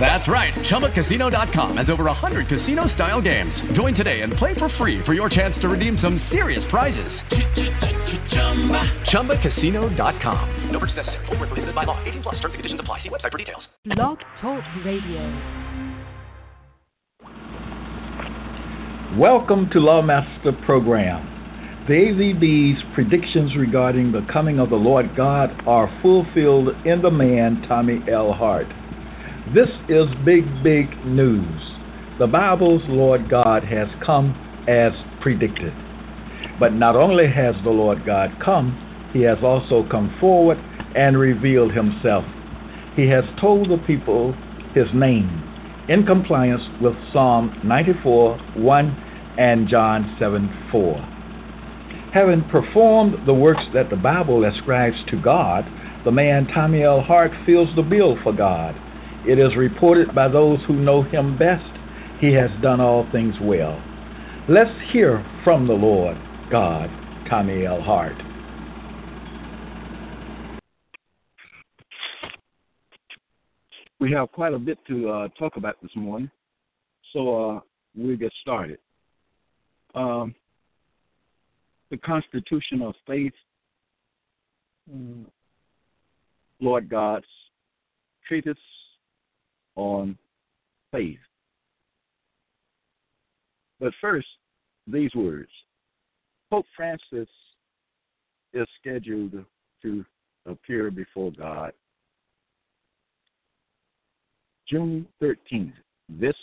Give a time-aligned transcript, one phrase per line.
[0.00, 0.54] That's right.
[0.54, 3.60] ChumbaCasino.com has over 100 casino style games.
[3.72, 7.20] Join today and play for free for your chance to redeem some serious prizes.
[9.02, 10.48] ChumbaCasino.com.
[10.70, 11.26] No purchase necessary.
[11.26, 11.98] Full prohibited by law.
[12.04, 12.98] 18 plus terms and conditions apply.
[12.98, 13.68] See website for details.
[13.84, 15.58] Blog Talk Radio.
[19.18, 21.24] Welcome to Lawmaster Program.
[21.88, 27.64] The AVB's predictions regarding the coming of the Lord God are fulfilled in the man
[27.66, 28.32] Tommy L.
[28.34, 28.66] Hart.
[29.54, 31.62] This is big, big news.
[32.18, 34.36] The Bible's Lord God has come
[34.68, 35.72] as predicted.
[36.60, 38.76] But not only has the Lord God come,
[39.14, 40.58] he has also come forward
[40.94, 42.24] and revealed himself.
[42.94, 44.34] He has told the people
[44.74, 45.42] his name
[45.88, 48.86] in compliance with Psalm 94 1
[49.38, 50.94] and John 7 4.
[52.12, 55.64] Having performed the works that the Bible ascribes to God,
[56.04, 57.00] the man Tommy L.
[57.00, 58.74] Hart fills the bill for God.
[59.28, 61.70] It is reported by those who know him best,
[62.18, 63.78] he has done all things well.
[64.48, 66.16] Let's hear from the Lord
[66.50, 66.88] God,
[67.28, 67.82] Tommy L.
[67.82, 68.16] Hart.
[74.00, 76.30] We have quite a bit to uh, talk about this morning,
[77.12, 77.60] so uh,
[77.94, 78.78] we'll get started.
[79.94, 80.34] Um,
[81.90, 83.34] the Constitution of Faith,
[86.60, 87.26] Lord God's
[88.26, 88.56] treatise
[89.78, 90.18] on
[90.92, 91.18] faith.
[93.80, 94.26] But first,
[94.86, 95.50] these words
[96.50, 97.28] Pope Francis
[98.52, 99.44] is scheduled
[99.82, 100.04] to
[100.46, 101.72] appear before God
[104.68, 105.72] June 13th,
[106.08, 106.34] this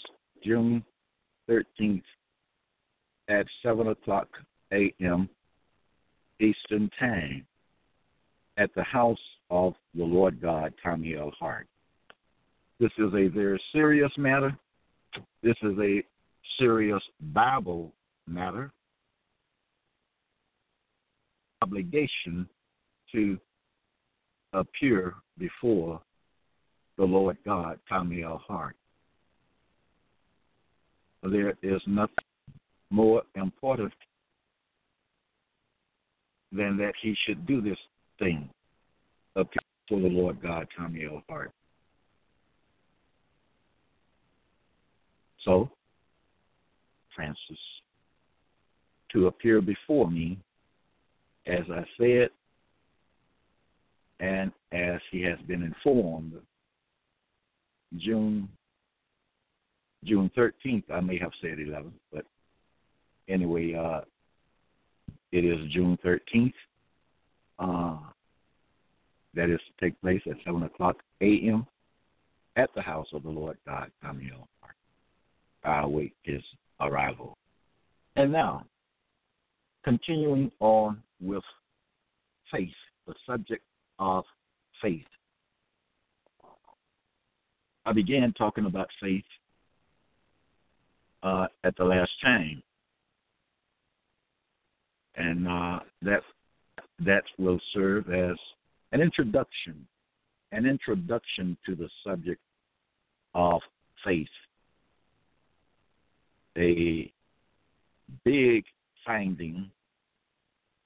[0.44, 0.84] June
[1.50, 2.04] 13th
[3.28, 4.30] at 7 o'clock
[4.72, 5.30] a.m.
[6.40, 7.46] Eastern Time
[8.58, 9.18] at the house
[9.50, 11.32] of the Lord God, Tommy L.
[11.38, 11.68] Hart.
[12.80, 14.56] This is a very serious matter.
[15.42, 16.04] This is a
[16.60, 17.02] serious
[17.34, 17.94] Bible
[18.28, 18.72] matter.
[21.62, 22.48] Obligation
[23.12, 23.38] to
[24.54, 26.02] appear before
[26.98, 28.42] the Lord God, Tommy L.
[28.46, 28.76] Hart.
[31.24, 32.14] There is nothing
[32.92, 33.92] more important
[36.52, 37.78] than that he should do this
[38.20, 38.50] thing
[39.36, 41.22] appear before the Lord God, Tommy L.
[41.28, 41.52] Hart.
[45.46, 45.70] So,
[47.16, 47.58] Francis,
[49.14, 50.38] to appear before me,
[51.46, 52.30] as I said,
[54.20, 56.34] and as he has been informed,
[57.98, 58.50] June
[60.04, 62.26] June 13th, I may have said 11th, but
[63.28, 64.02] anyway, uh,
[65.32, 66.54] it is June 13th.
[67.58, 67.98] Uh,
[69.34, 71.66] that is to take place at 7 o'clock a.m.
[72.56, 74.48] at the house of the Lord God, Tommy L.
[75.66, 76.42] I await his
[76.80, 77.38] arrival.
[78.16, 78.66] And now,
[79.84, 81.44] continuing on with
[82.52, 82.70] faith,
[83.08, 83.64] the subject
[84.00, 84.24] of
[84.82, 85.06] faith.
[87.86, 89.24] I began talking about faith
[91.24, 92.64] uh, at the last time,
[95.16, 96.22] and uh, that
[97.00, 98.38] that will serve as
[98.92, 99.86] an introduction,
[100.52, 102.42] an introduction to the subject
[103.34, 103.62] of
[104.04, 104.28] faith
[106.58, 107.12] a
[108.24, 108.64] big
[109.06, 109.70] finding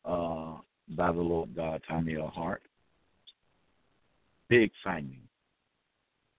[0.05, 0.55] uh,
[0.89, 2.31] by the Lord God, Tommy L.
[2.33, 2.63] Hart.
[4.49, 5.21] Big finding.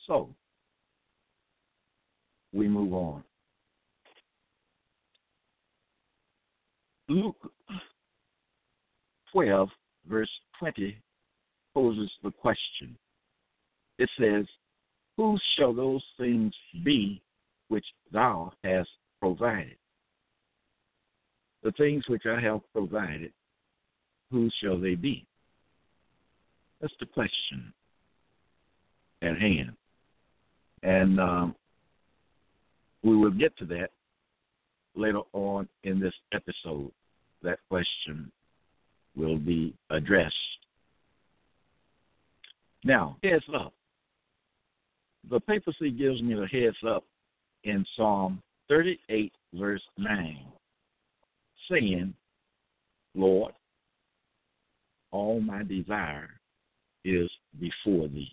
[0.06, 0.28] So,
[2.52, 3.22] we move on.
[7.08, 7.50] Luke
[9.32, 9.68] 12,
[10.08, 10.96] verse 20,
[11.74, 12.96] poses the question.
[13.98, 14.46] It says,
[15.16, 16.52] Whose shall those things
[16.84, 17.20] be
[17.68, 18.88] which thou hast
[19.20, 19.76] provided.
[21.62, 23.32] The things which I have provided,
[24.30, 25.26] whose shall they be?
[26.80, 27.72] That's the question
[29.22, 29.72] at hand.
[30.82, 31.54] And um,
[33.02, 33.90] we will get to that
[34.94, 36.90] later on in this episode.
[37.42, 38.32] That question
[39.16, 40.34] will be addressed.
[42.84, 43.74] Now, heads up.
[45.28, 47.04] The papacy gives me the heads up
[47.64, 50.38] in Psalm 38, verse 9,
[51.68, 52.14] saying,
[53.16, 53.52] Lord,
[55.10, 56.30] all my desire
[57.04, 57.28] is
[57.58, 58.30] before thee.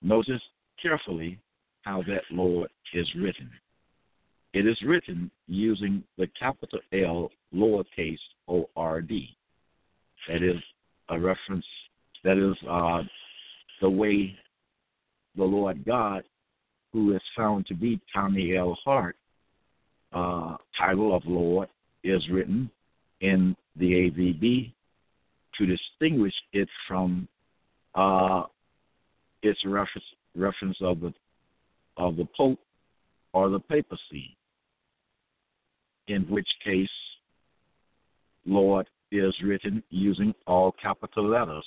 [0.00, 0.40] Notice
[0.80, 1.38] carefully
[1.82, 3.50] how that Lord is written.
[4.54, 8.16] It is written using the capital L lowercase
[8.48, 9.36] o r d.
[10.28, 10.60] That is
[11.10, 11.66] a reference.
[12.24, 13.02] That is uh,
[13.82, 14.34] the way
[15.36, 16.24] the Lord God,
[16.92, 18.76] who is found to be Tommy L.
[18.84, 19.16] Hart,
[20.12, 21.68] uh, title of Lord,
[22.04, 22.70] is written
[23.20, 24.72] in the AVB
[25.58, 27.28] to distinguish it from
[27.94, 28.44] uh,
[29.42, 30.04] its reference
[30.34, 31.12] reference of the
[31.96, 32.58] of the Pope
[33.32, 34.36] or the papacy.
[36.08, 36.88] In which case,
[38.44, 41.64] Lord is written using all capital letters.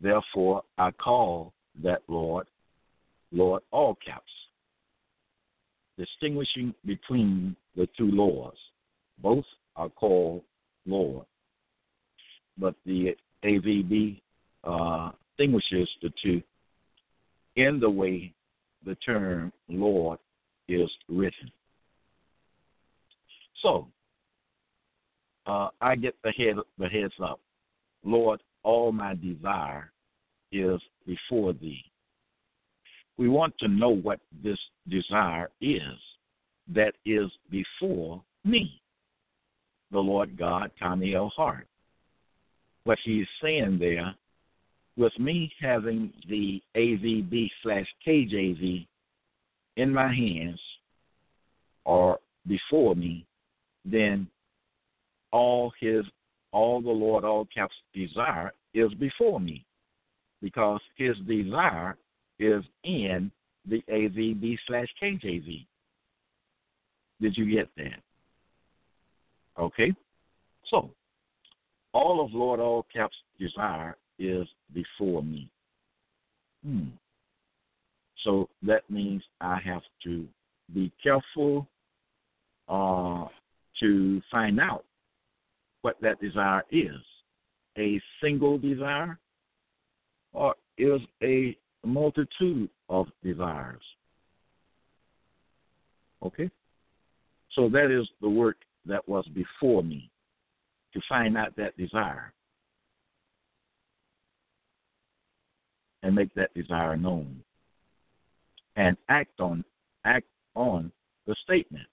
[0.00, 1.52] Therefore, I call
[1.82, 2.46] that Lord,
[3.36, 4.32] Lord all caps,
[5.98, 8.56] distinguishing between the two Lords.
[9.22, 9.44] Both
[9.76, 10.42] are called
[10.86, 11.26] Lord,
[12.56, 14.20] but the AVB
[14.64, 16.42] uh, distinguishes the two
[17.56, 18.32] in the way
[18.84, 20.18] the term Lord
[20.68, 21.50] is written.
[23.62, 23.86] So,
[25.46, 27.40] uh, I get the head the heads up.
[28.02, 29.90] Lord, all my desire
[30.52, 31.84] is before thee.
[33.18, 34.58] We want to know what this
[34.88, 35.98] desire is
[36.74, 38.80] that is before me,
[39.90, 41.32] the Lord God, Tommy L.
[41.34, 41.66] Hart.
[42.84, 44.14] What he's saying there,
[44.96, 48.86] with me having the AVB slash KJV
[49.76, 50.60] in my hands
[51.84, 53.24] or before me,
[53.84, 54.26] then
[55.32, 56.04] all his
[56.52, 59.64] all the Lord all caps desire is before me.
[60.40, 61.96] Because his desire
[62.38, 63.30] is in
[63.68, 65.66] the AVB slash KJV.
[67.20, 68.00] Did you get that?
[69.58, 69.94] Okay.
[70.70, 70.90] So
[71.92, 75.48] all of Lord all caps desire is before me.
[76.64, 76.88] Hmm.
[78.24, 80.26] So that means I have to
[80.74, 81.68] be careful
[82.68, 83.26] uh,
[83.80, 84.84] to find out
[85.82, 86.96] what that desire is.
[87.78, 89.18] A single desire
[90.32, 91.56] or is a
[91.86, 93.82] multitude of desires.
[96.22, 96.50] Okay?
[97.54, 98.56] So that is the work
[98.86, 100.10] that was before me
[100.92, 102.32] to find out that desire
[106.02, 107.42] and make that desire known
[108.76, 109.64] and act on
[110.04, 110.92] act on
[111.26, 111.86] the statement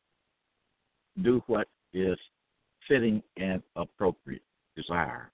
[1.22, 2.18] do what is
[2.88, 4.42] fitting and appropriate
[4.76, 5.32] desire,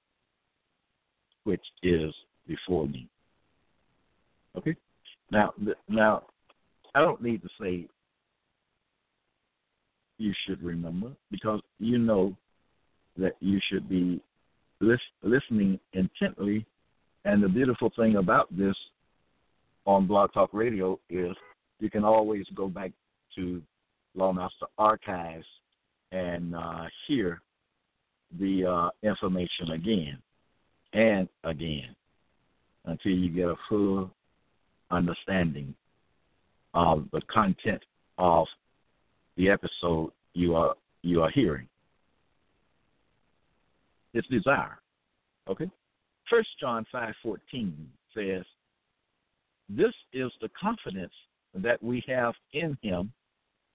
[1.44, 2.14] which is
[2.48, 3.08] before me.
[4.58, 4.76] Okay.
[5.32, 5.54] Now,
[5.88, 6.24] now,
[6.96, 7.88] I don't need to say
[10.18, 12.36] you should remember because you know
[13.18, 14.22] that you should be
[14.80, 16.66] lis- listening intently.
[17.26, 18.76] And the beautiful thing about this
[19.86, 21.36] on Blog Talk Radio is
[21.80, 22.92] you can always go back
[23.36, 23.62] to
[24.18, 25.46] Lawmaster Archives
[26.12, 27.42] and uh, hear
[28.40, 30.18] the uh, information again
[30.94, 31.96] and again
[32.86, 34.12] until you get a full
[34.92, 35.74] understanding
[36.74, 37.84] of the content
[38.18, 38.46] of
[39.38, 41.68] the episode you are you are hearing.
[44.14, 44.80] It's desire.
[45.48, 45.70] Okay?
[46.30, 48.44] First John five fourteen says,
[49.70, 51.14] This is the confidence
[51.56, 53.12] that we have in him.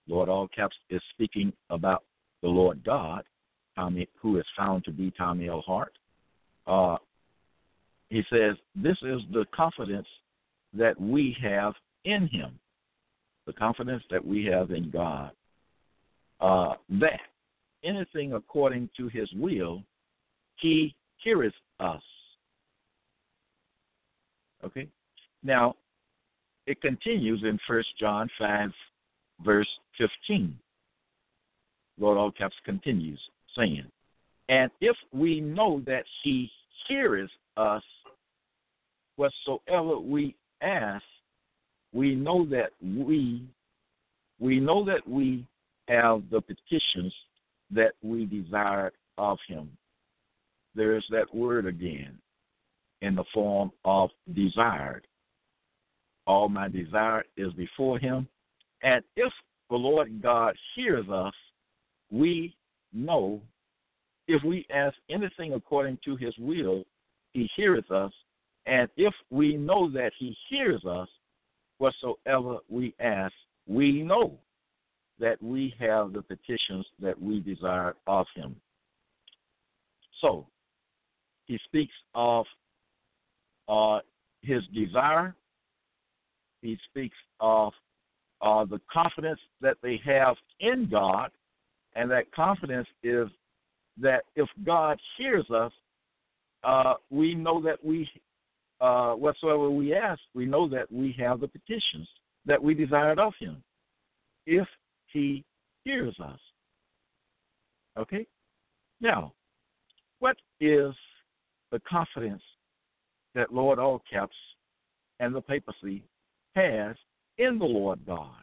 [0.06, 2.04] Lord all caps is speaking about
[2.42, 3.24] the Lord God,
[3.74, 5.62] Tommy, who is found to be Tommy L.
[5.66, 5.96] Hart.
[6.66, 6.98] Uh,
[8.10, 10.06] he says, This is the confidence
[10.74, 12.58] that we have in Him,
[13.46, 15.30] the confidence that we have in God,
[16.40, 17.20] uh, that
[17.82, 19.82] anything according to His will,
[20.56, 22.02] He heareth us.
[24.64, 24.88] Okay?
[25.42, 25.74] Now,
[26.66, 28.70] it continues in First John 5,
[29.44, 30.58] verse 15.
[31.98, 33.20] Lord all caps continues
[33.56, 33.84] saying,
[34.48, 36.50] And if we know that he
[36.88, 37.82] heareth us
[39.16, 41.04] whatsoever we ask,
[41.92, 43.42] we know that we
[44.40, 45.46] we know that we
[45.88, 47.14] have the petitions
[47.70, 49.70] that we desire of him.
[50.74, 52.18] There's that word again
[53.00, 55.06] in the form of desired.
[56.26, 58.26] All my desire is before him.
[58.82, 59.32] And if
[59.70, 61.34] the Lord God hears us
[62.14, 62.54] we
[62.92, 63.40] know
[64.28, 66.84] if we ask anything according to his will,
[67.32, 68.12] he heareth us.
[68.66, 71.08] And if we know that he hears us,
[71.78, 73.34] whatsoever we ask,
[73.66, 74.38] we know
[75.18, 78.56] that we have the petitions that we desire of him.
[80.20, 80.46] So,
[81.46, 82.46] he speaks of
[83.68, 84.00] uh,
[84.42, 85.34] his desire,
[86.62, 87.72] he speaks of
[88.40, 91.30] uh, the confidence that they have in God,
[91.94, 93.28] and that confidence is
[94.00, 95.72] that if God hears us,
[96.64, 98.08] uh, we know that we,
[98.84, 102.06] uh, whatsoever we ask, we know that we have the petitions
[102.44, 103.62] that we desired of Him,
[104.46, 104.68] if
[105.06, 105.42] He
[105.84, 106.38] hears us.
[107.98, 108.26] Okay?
[109.00, 109.32] Now,
[110.18, 110.92] what is
[111.72, 112.42] the confidence
[113.34, 114.28] that Lord Allcaps
[115.18, 116.02] and the papacy
[116.54, 116.94] has
[117.38, 118.36] in the Lord God?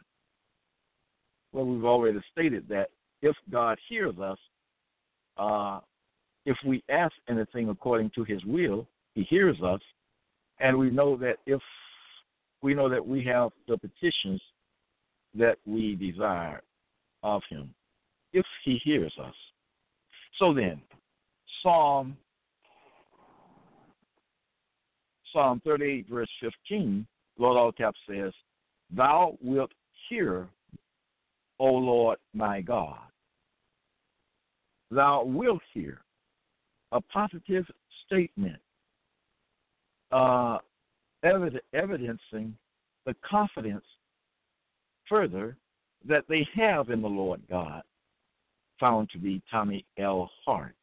[1.52, 2.88] Well, we've already stated that
[3.20, 4.38] if God hears us,
[5.36, 5.78] uh,
[6.46, 9.80] if we ask anything according to His will, He hears us,
[10.62, 11.60] and we know that if
[12.62, 14.40] we know that we have the petitions
[15.34, 16.62] that we desire
[17.22, 17.74] of Him,
[18.32, 19.34] if He hears us.
[20.38, 20.80] So then,
[21.62, 22.16] Psalm
[25.32, 27.06] Psalm 38, verse 15,
[27.38, 28.32] Lord Allcap says,
[28.94, 29.70] Thou wilt
[30.08, 30.46] hear,
[31.58, 32.98] O Lord my God.
[34.90, 36.02] Thou wilt hear.
[36.92, 37.64] A positive
[38.04, 38.58] statement,
[40.12, 40.58] uh,
[41.24, 42.56] evid- evidencing
[43.06, 43.84] the confidence
[45.08, 45.56] further
[46.06, 47.82] that they have in the Lord God,
[48.78, 50.30] found to be Tommy L.
[50.44, 50.74] Hart.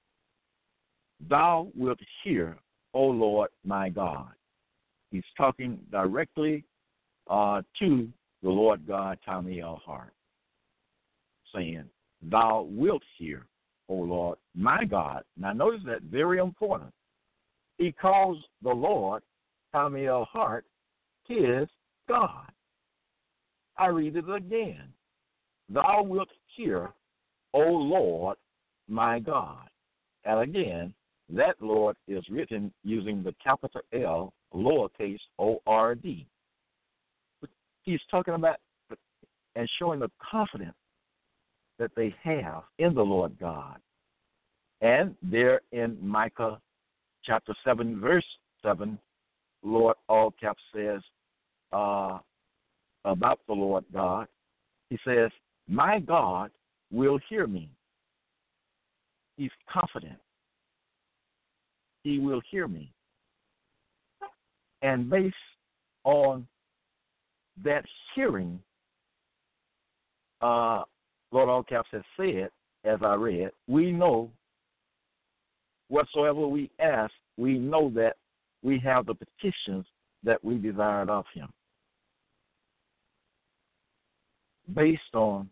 [1.29, 2.57] Thou wilt hear,
[2.93, 4.31] O Lord my God.
[5.11, 6.63] He's talking directly
[7.29, 8.07] uh, to
[8.41, 9.81] the Lord God, Tommy L.
[9.85, 10.13] Hart,
[11.53, 11.85] saying,
[12.21, 13.45] Thou wilt hear,
[13.89, 15.23] O Lord, my God.
[15.37, 16.91] Now, notice that very important.
[17.79, 19.23] He calls the Lord,
[19.71, 20.27] Tommy L.
[20.31, 20.65] Hart,
[21.25, 21.67] his
[22.07, 22.51] God.
[23.77, 24.89] I read it again.
[25.69, 26.89] Thou wilt hear,
[27.53, 28.37] O Lord,
[28.89, 29.69] my God.
[30.25, 30.93] And again,
[31.29, 36.27] that Lord is written using the capital L, lowercase o r d.
[37.83, 38.57] He's talking about
[39.55, 40.75] and showing the confidence
[41.77, 43.77] that they have in the Lord God.
[44.81, 46.59] And there in Micah
[47.25, 48.25] chapter 7, verse
[48.63, 48.97] 7,
[49.63, 51.01] Lord all caps says
[51.73, 52.19] uh,
[53.05, 54.27] about the Lord God,
[54.89, 55.29] he says,
[55.67, 56.51] My God
[56.91, 57.69] will hear me.
[59.37, 60.17] He's confident
[62.03, 62.91] he will hear me.
[64.81, 65.35] And based
[66.03, 66.47] on
[67.63, 67.83] that
[68.15, 68.59] hearing,
[70.41, 70.83] uh,
[71.31, 72.49] Lord All Caps has said,
[72.85, 74.31] as I read, we know
[75.89, 78.15] whatsoever we ask, we know that
[78.63, 79.85] we have the petitions
[80.23, 81.49] that we desired of him.
[84.73, 85.49] Based on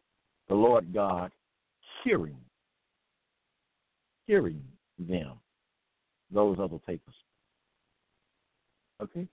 [0.47, 1.31] the Lord God
[2.03, 2.37] hearing,
[4.27, 4.61] hearing
[4.99, 5.33] them
[6.31, 7.15] those other papers.
[9.01, 9.27] Okay?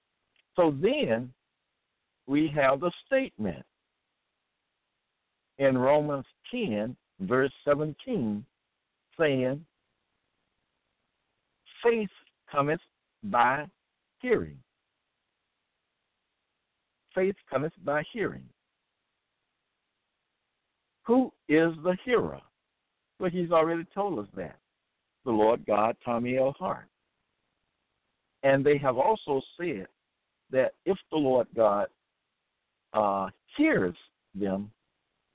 [0.56, 1.32] So then
[2.26, 3.64] we have the statement
[5.58, 8.44] in Romans 10, verse 17,
[9.18, 9.64] saying,
[11.84, 12.10] Faith
[12.50, 12.80] cometh
[13.24, 13.66] by
[14.20, 14.56] hearing.
[17.14, 18.42] Faith cometh by hearing.
[21.06, 22.40] Who is the hearer?
[23.20, 24.56] Well, he's already told us that
[25.24, 26.54] the Lord God, Tommy L.
[26.58, 26.86] Hart.
[28.42, 29.86] And they have also said
[30.50, 31.86] that if the Lord God
[32.92, 33.94] uh, hears
[34.34, 34.70] them,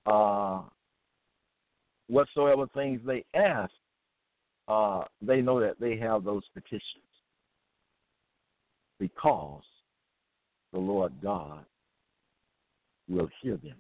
[0.05, 0.61] uh,
[2.07, 3.71] whatsoever things they ask,
[4.69, 6.83] uh, they know that they have those petitions
[8.99, 9.63] because
[10.71, 11.65] the Lord God
[13.09, 13.77] will hear them.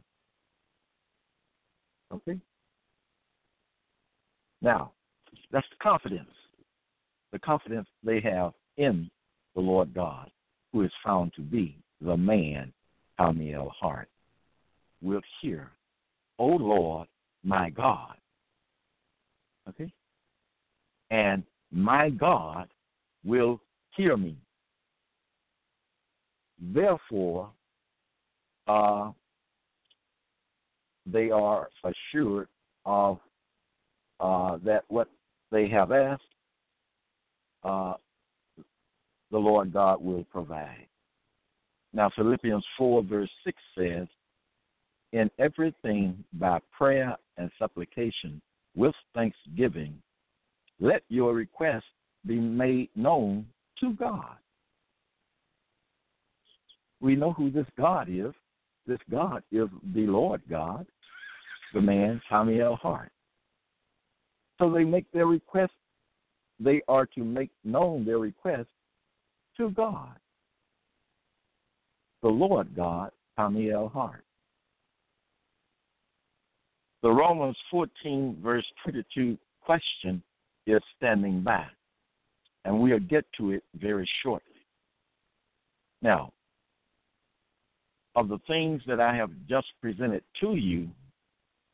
[2.11, 2.39] Okay?
[4.61, 4.91] Now,
[5.51, 6.29] that's the confidence.
[7.31, 9.09] The confidence they have in
[9.53, 10.31] the Lord God,
[10.73, 12.73] who is found to be the man,
[13.17, 13.71] Tommy L.
[13.79, 14.09] Hart,
[15.01, 15.69] will hear,
[16.39, 17.07] O Lord,
[17.43, 18.15] my God.
[19.67, 19.91] Okay?
[21.11, 22.67] And my God
[23.23, 23.61] will
[23.95, 24.35] hear me.
[26.59, 27.49] Therefore,
[28.67, 29.11] uh,
[31.05, 32.47] they are assured
[32.85, 33.19] of
[34.19, 35.09] uh, that what
[35.51, 36.21] they have asked,
[37.63, 37.93] uh,
[39.31, 40.87] the Lord God will provide.
[41.93, 44.07] Now, Philippians 4, verse 6 says,
[45.13, 48.41] In everything by prayer and supplication
[48.75, 49.99] with thanksgiving,
[50.79, 51.85] let your request
[52.25, 53.45] be made known
[53.79, 54.35] to God.
[57.01, 58.33] We know who this God is.
[58.87, 60.85] This God is the Lord God,
[61.73, 62.75] the man Tommy L.
[62.75, 63.11] Hart.
[64.57, 65.73] So they make their request.
[66.59, 68.67] They are to make known their request
[69.57, 70.15] to God.
[72.21, 73.87] The Lord God, Tommy L.
[73.87, 74.23] Hart.
[77.01, 80.21] The Romans 14, verse 22 question
[80.69, 81.65] is standing by,
[82.65, 84.45] and we'll get to it very shortly.
[86.01, 86.31] Now,
[88.15, 90.89] of the things that I have just presented to you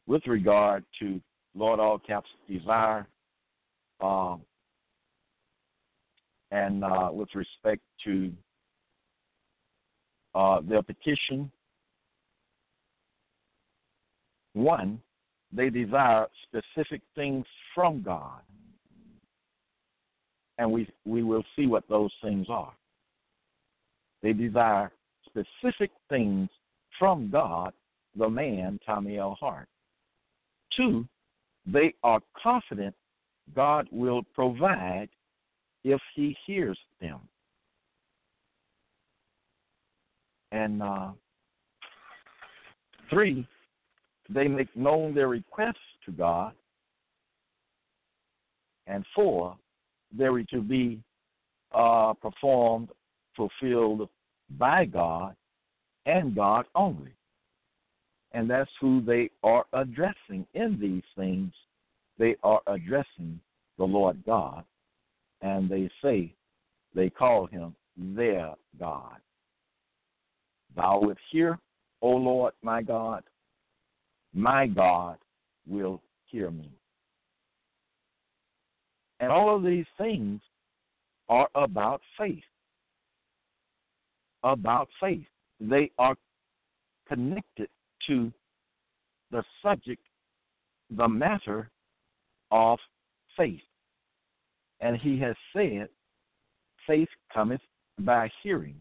[0.08, 1.20] with regard to
[1.56, 3.08] Lord All Caps desire,
[4.02, 4.36] uh,
[6.52, 8.32] and uh, with respect to
[10.36, 11.52] uh, their petition,
[14.54, 15.02] one,
[15.52, 18.42] they desire specific things from God.
[20.58, 22.74] And we, we will see what those things are.
[24.24, 24.92] They desire
[25.26, 26.50] specific things
[26.98, 27.74] from God,
[28.18, 29.38] the man, Tommy L.
[29.40, 29.68] Hart.
[30.76, 31.06] Two,
[31.66, 32.96] they are confident
[33.54, 35.10] God will provide
[35.84, 37.20] if he hears them.
[40.52, 41.10] And uh,
[43.10, 43.48] three,
[44.30, 46.54] they make known their requests to God.
[48.88, 49.58] And four,
[50.17, 51.01] they are to be
[51.74, 52.89] uh, performed,
[53.36, 54.10] fulfilled
[54.57, 55.36] by God
[56.05, 57.12] and God only.
[58.31, 61.51] And that's who they are addressing in these things.
[62.17, 63.39] They are addressing
[63.77, 64.63] the Lord God.
[65.41, 66.34] And they say,
[66.93, 69.17] they call him their God.
[70.75, 71.60] Thou wilt hear,
[72.01, 73.24] O Lord my God,
[74.34, 75.17] my God
[75.67, 76.69] will hear me.
[79.19, 80.41] And all of these things
[81.29, 82.43] are about faith.
[84.43, 85.25] About faith.
[85.60, 86.15] They are
[87.07, 87.69] connected
[88.07, 88.31] to
[89.31, 90.01] the subject,
[90.95, 91.69] the matter
[92.51, 92.79] of
[93.38, 93.62] faith.
[94.81, 95.88] And he has said,
[96.86, 97.62] faith cometh
[98.00, 98.75] by hearing.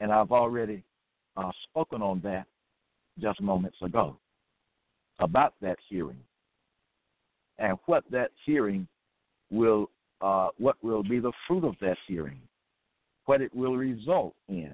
[0.00, 0.84] And I've already
[1.36, 2.46] uh, spoken on that
[3.18, 4.18] just moments ago
[5.18, 6.20] about that hearing
[7.58, 8.86] and what that hearing
[9.50, 12.40] will uh, what will be the fruit of that hearing,
[13.26, 14.72] what it will result in,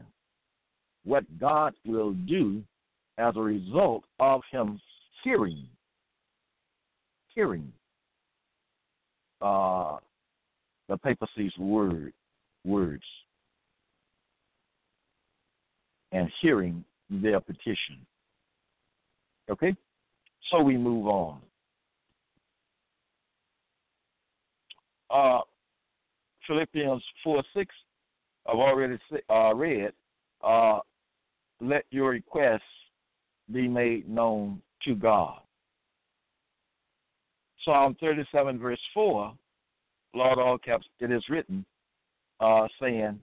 [1.04, 2.62] what God will do
[3.18, 4.80] as a result of him
[5.24, 5.66] hearing,
[7.34, 7.72] hearing
[9.40, 9.96] uh,
[10.88, 12.12] the papacy's word,
[12.64, 13.02] words,
[16.12, 17.98] and hearing their petition.
[19.50, 19.74] Okay?
[20.50, 21.40] So we move on.
[25.12, 25.40] Uh,
[26.46, 27.74] Philippians 4 6,
[28.48, 28.98] I've already
[29.30, 29.92] uh, read.
[30.42, 30.80] Uh,
[31.60, 32.62] let your requests
[33.52, 35.38] be made known to God.
[37.64, 39.32] Psalm 37, verse 4,
[40.14, 41.64] Lord, all caps, it is written,
[42.40, 43.20] uh, saying,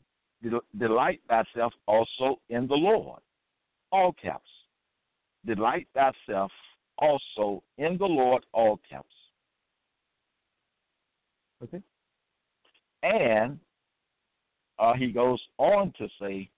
[0.78, 3.20] Delight thyself also in the Lord.
[3.92, 4.48] All caps.
[5.46, 6.52] Delight thyself
[6.98, 9.08] also in the Lord, all caps.
[11.64, 11.82] Okay?
[13.04, 13.60] And
[14.78, 16.50] uh, he goes on to say,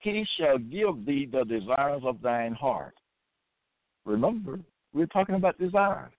[0.00, 2.94] He shall give thee the desires of thine heart.
[4.04, 4.60] Remember,
[4.92, 6.12] we're talking about desires.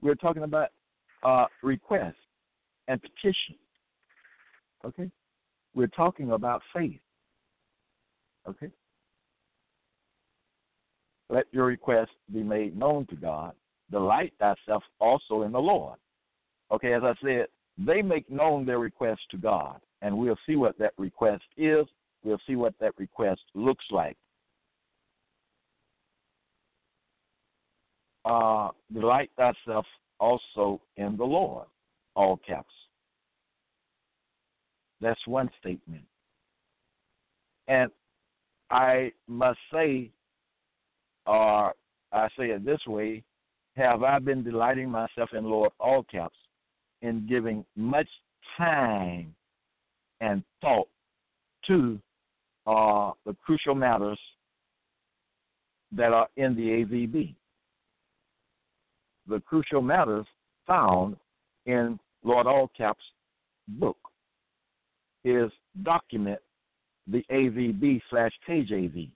[0.00, 0.68] We're talking about
[1.22, 2.16] uh, request
[2.88, 3.56] and petition.
[4.84, 5.10] Okay?
[5.74, 7.00] We're talking about faith.
[8.48, 8.70] Okay?
[11.28, 13.52] Let your request be made known to God.
[13.90, 15.98] Delight thyself also in the Lord.
[16.72, 17.46] Okay, as I said,
[17.78, 21.86] they make known their request to God, and we'll see what that request is.
[22.22, 24.16] We'll see what that request looks like.
[28.24, 29.86] Uh, delight thyself
[30.18, 31.66] also in the Lord,
[32.14, 32.74] all caps.
[35.00, 36.04] That's one statement.
[37.66, 37.90] And
[38.70, 40.10] I must say
[41.26, 41.74] or
[42.12, 43.22] I say it this way,
[43.76, 46.36] have I been delighting myself in Lord, all caps,
[47.02, 48.08] in giving much
[48.56, 49.34] time
[50.20, 50.88] and thought
[51.66, 51.98] to
[52.66, 54.18] uh, the crucial matters
[55.92, 57.34] that are in the AVB.
[59.26, 60.26] The crucial matters
[60.66, 61.16] found
[61.66, 63.00] in Lord All Caps'
[63.68, 63.96] book,
[65.24, 65.50] his
[65.82, 66.40] document,
[67.06, 69.10] the AVB slash KJV.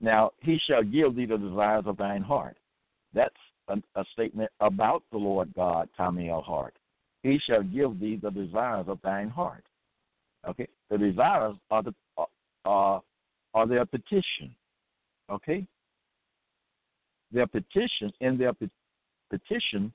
[0.00, 2.56] Now, he shall give thee the desires of thine heart.
[3.14, 3.34] That's
[3.68, 6.42] a, a statement about the Lord God, Tommy L.
[6.42, 6.74] Hart.
[7.22, 9.64] He shall give thee the desires of thine heart.
[10.48, 10.68] Okay?
[10.90, 11.94] The desires are the
[12.66, 13.00] uh,
[13.54, 14.54] are their petition.
[15.30, 15.66] Okay?
[17.32, 18.68] Their petition in their pe-
[19.30, 19.92] petition,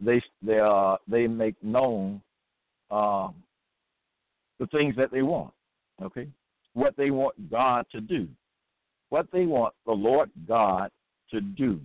[0.00, 2.20] they they uh, they make known
[2.90, 3.34] um,
[4.58, 5.52] the things that they want.
[6.02, 6.28] Okay,
[6.72, 8.26] what they want God to do,
[9.10, 10.90] what they want the Lord God
[11.30, 11.80] to do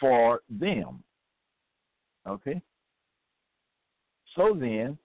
[0.00, 1.02] for them.
[2.26, 2.60] Okay?
[4.36, 4.98] So then,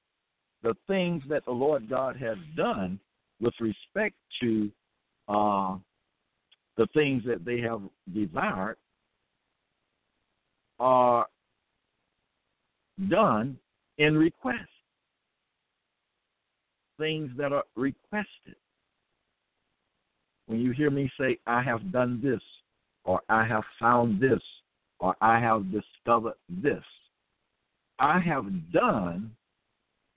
[0.61, 2.99] the things that the Lord God has done
[3.41, 4.71] with respect to
[5.27, 5.75] uh,
[6.77, 7.81] the things that they have
[8.13, 8.77] desired
[10.79, 11.27] are
[13.09, 13.57] done
[13.97, 14.59] in request.
[16.99, 18.55] Things that are requested.
[20.47, 22.41] When you hear me say, I have done this,
[23.05, 24.41] or I have found this,
[25.03, 26.83] or I have discovered this,
[27.99, 29.31] I have done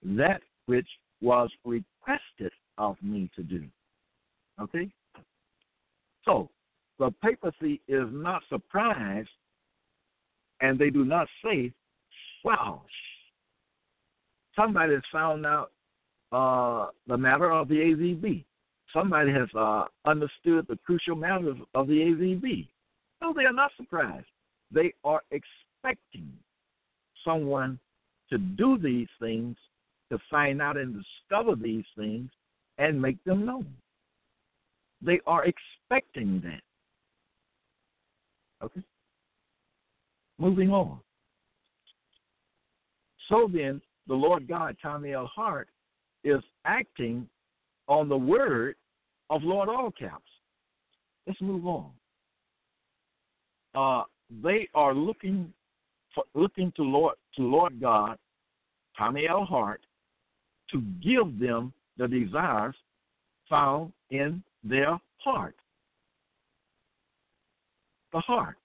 [0.05, 0.87] that which
[1.21, 3.65] was requested of me to do.
[4.63, 4.89] Okay?
[6.25, 6.49] So,
[7.01, 9.29] the papacy is not surprised
[10.61, 11.73] and they do not say,
[12.45, 12.83] wow,
[14.55, 15.73] somebody has found out
[16.31, 18.45] uh, the matter of the AVB.
[18.93, 22.69] Somebody has uh, understood the crucial matters of the AVB.
[23.21, 24.27] No, they are not surprised.
[24.73, 26.33] They are expecting
[27.25, 27.79] someone
[28.31, 29.57] to do these things,
[30.11, 32.31] to find out and discover these things,
[32.79, 33.67] and make them known.
[35.03, 36.63] They are expecting that.
[38.65, 38.83] Okay?
[40.39, 41.01] Moving on.
[43.29, 45.31] So then, the Lord God, Tommy L.
[45.35, 45.69] Hart,
[46.25, 47.29] is acting
[47.89, 48.77] on the word
[49.31, 50.23] of Lord All Caps.
[51.27, 51.91] Let's move on.
[53.75, 55.53] Uh, they are looking
[56.15, 58.19] for, looking to Lord to Lord God,
[58.97, 59.45] Tommy L.
[59.45, 59.81] Hart,
[60.71, 62.75] to give them the desires
[63.49, 65.55] found in their heart.
[68.13, 68.57] The heart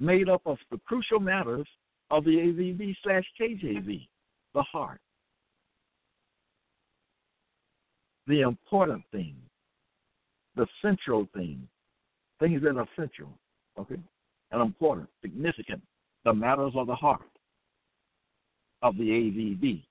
[0.00, 1.66] made up of the crucial matters
[2.10, 4.06] of the AVB slash KJV,
[4.54, 5.00] the heart.
[8.26, 9.34] The important thing,
[10.54, 11.66] the central thing,
[12.40, 13.30] things that are central,
[13.78, 13.98] okay,
[14.50, 15.82] and important, significant,
[16.24, 17.22] the matters of the heart
[18.82, 19.82] of the AVB.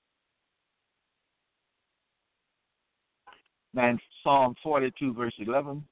[3.74, 5.84] Now in Psalm 42, verse 11,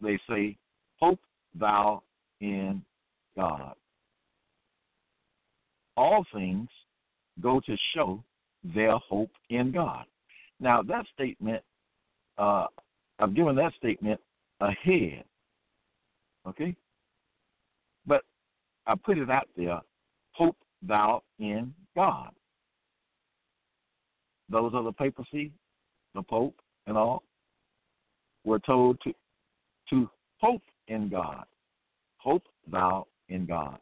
[0.00, 0.56] they say,
[1.00, 1.20] Hope
[1.58, 2.02] thou
[2.40, 2.82] in
[3.36, 3.74] God.
[5.96, 6.68] All things
[7.40, 8.22] go to show
[8.74, 10.06] their hope in God.
[10.60, 11.62] Now, that statement,
[12.36, 12.66] uh,
[13.18, 14.20] I've given that statement
[14.60, 15.24] ahead,
[16.46, 16.74] okay?
[18.06, 18.22] But
[18.86, 19.80] I put it out there
[20.32, 22.30] hope thou in God.
[24.48, 25.52] Those are the papacy,
[26.14, 26.54] the Pope,
[26.86, 27.22] and all
[28.44, 29.12] were told to
[29.90, 30.08] to
[30.40, 31.44] hope in God.
[32.18, 33.78] Hope thou in God.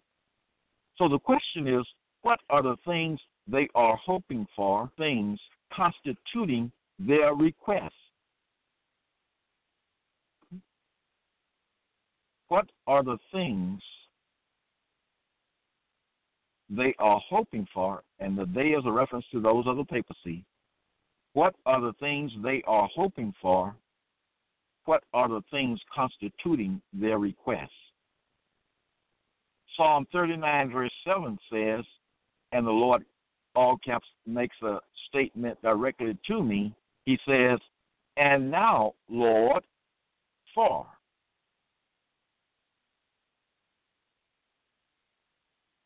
[0.97, 1.85] So the question is,
[2.23, 5.39] what are the things they are hoping for, things
[5.75, 7.95] constituting their request?
[12.49, 13.81] What are the things
[16.69, 20.45] they are hoping for, and the they is a reference to those of the papacy.
[21.33, 23.75] What are the things they are hoping for
[24.87, 27.73] what are the things constituting their request?
[29.77, 31.85] Psalm 39, verse 7 says,
[32.53, 33.05] and the Lord,
[33.57, 36.75] all caps, makes a statement directly to me.
[37.07, 37.59] He says,
[38.17, 39.65] And now, Lord,
[40.55, 40.87] for.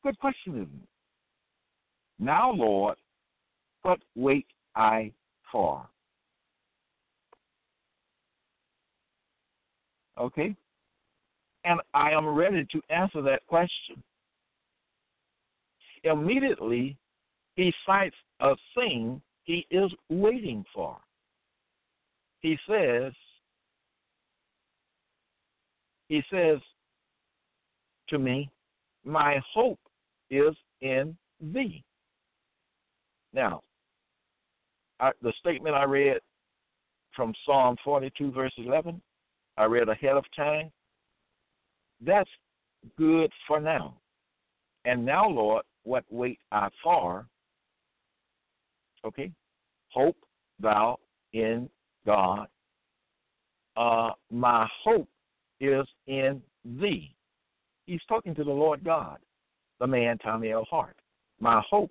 [0.03, 0.89] Good question, isn't it?
[2.19, 2.97] Now, Lord,
[3.83, 5.13] what wait I
[5.51, 5.87] for?
[10.19, 10.55] Okay?
[11.65, 14.03] And I am ready to answer that question.
[16.05, 16.97] Immediately,
[17.61, 20.97] he cites a thing he is waiting for.
[22.41, 23.13] He says,
[26.09, 26.59] he says
[28.09, 28.51] to me,
[29.05, 29.79] My hope
[30.31, 31.85] is in thee.
[33.35, 33.61] Now,
[34.99, 36.17] I, the statement I read
[37.15, 39.03] from Psalm 42, verse 11,
[39.59, 40.73] I read ahead of time.
[42.01, 42.31] That's
[42.97, 43.99] good for now.
[44.87, 47.27] And now, Lord, what wait I for?
[49.05, 49.31] Okay.
[49.89, 50.17] Hope
[50.61, 50.99] thou
[51.33, 51.69] in
[52.07, 52.47] God.
[53.77, 55.09] Uh, my hope
[55.61, 57.15] is in thee.
[57.87, 59.19] He's talking to the Lord God,
[59.79, 60.67] the man Tommy L.
[60.71, 60.97] Hart.
[61.41, 61.91] My hope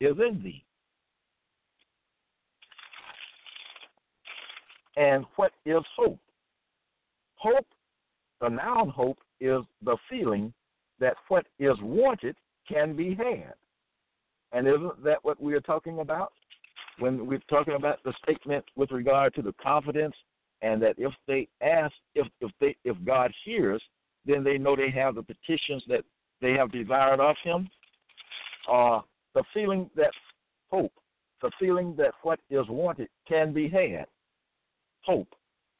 [0.00, 0.64] is in thee.
[4.96, 6.18] And what is hope?
[7.36, 7.66] Hope,
[8.40, 10.52] the noun hope, is the feeling
[11.00, 12.36] that what is wanted
[12.68, 13.54] can be had.
[14.52, 16.32] And isn't that what we are talking about?
[16.98, 20.14] When we're talking about the statement with regard to the confidence
[20.60, 23.82] and that if they ask if if they if God hears,
[24.26, 26.04] then they know they have the petitions that
[26.40, 27.68] they have desired of him.
[28.70, 29.00] Uh
[29.34, 30.10] the feeling that
[30.70, 30.92] hope,
[31.40, 34.06] the feeling that what is wanted can be had.
[35.02, 35.28] Hope,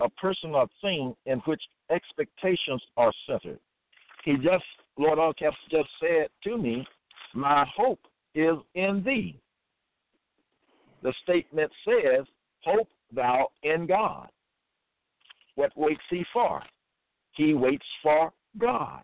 [0.00, 3.58] a person or thing in which expectations are centered.
[4.24, 4.64] He just,
[4.98, 6.86] Lord Allcaps just said to me,
[7.34, 8.00] My hope
[8.34, 9.38] is in thee.
[11.02, 12.26] The statement says,
[12.64, 14.28] Hope thou in God.
[15.56, 16.62] What waits he for?
[17.32, 19.02] He waits for God.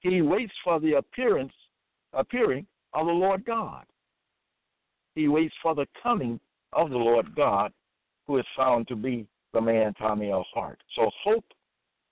[0.00, 1.52] He waits for the appearance
[2.12, 3.84] appearing of the Lord God.
[5.14, 6.40] He waits for the coming
[6.72, 7.72] of the Lord God,
[8.26, 10.46] who is found to be the man Tommy L.
[10.52, 10.78] Hart.
[10.96, 11.44] So hope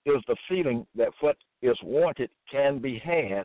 [0.05, 3.43] is the feeling that what is wanted can be had.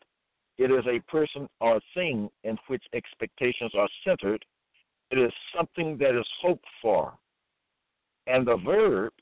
[0.59, 4.45] It is a person or thing in which expectations are centered.
[5.11, 7.13] It is something that is hoped for.
[8.27, 9.13] And the verb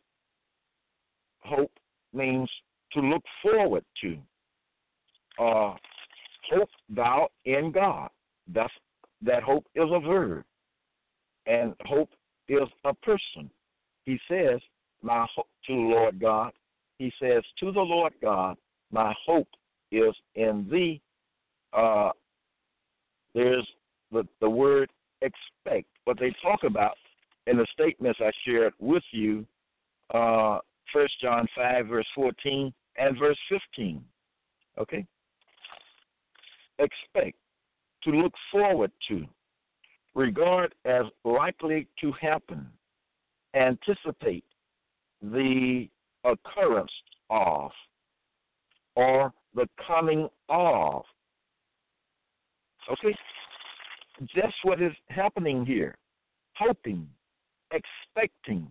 [1.42, 1.72] hope
[2.12, 2.50] means
[2.92, 4.16] to look forward to.
[5.38, 5.74] Uh,
[6.50, 8.10] hope thou in God.
[8.52, 8.72] That's
[9.22, 10.44] that hope is a verb,
[11.46, 12.10] and hope
[12.48, 13.50] is a person.
[14.04, 14.60] He says,
[15.02, 16.52] "My hope to Lord God."
[16.98, 18.56] He says to the Lord God,
[18.90, 19.48] "My hope
[19.90, 21.00] is in Thee."
[21.76, 22.10] Uh,
[23.34, 23.66] there's
[24.12, 24.90] the the word
[25.22, 25.88] expect.
[26.04, 26.96] What they talk about
[27.46, 29.44] in the statements I shared with you,
[30.12, 30.58] uh,
[30.92, 34.04] First John five verse fourteen and verse fifteen.
[34.78, 35.06] Okay,
[36.78, 37.36] expect,
[38.04, 39.24] to look forward to,
[40.14, 42.66] regard as likely to happen,
[43.54, 44.44] anticipate
[45.22, 45.88] the
[46.24, 46.92] occurrence
[47.30, 47.70] of,
[48.96, 51.02] or the coming of.
[52.90, 53.14] Okay?
[54.34, 55.96] That's what is happening here.
[56.56, 57.08] Hoping,
[57.72, 58.68] expecting,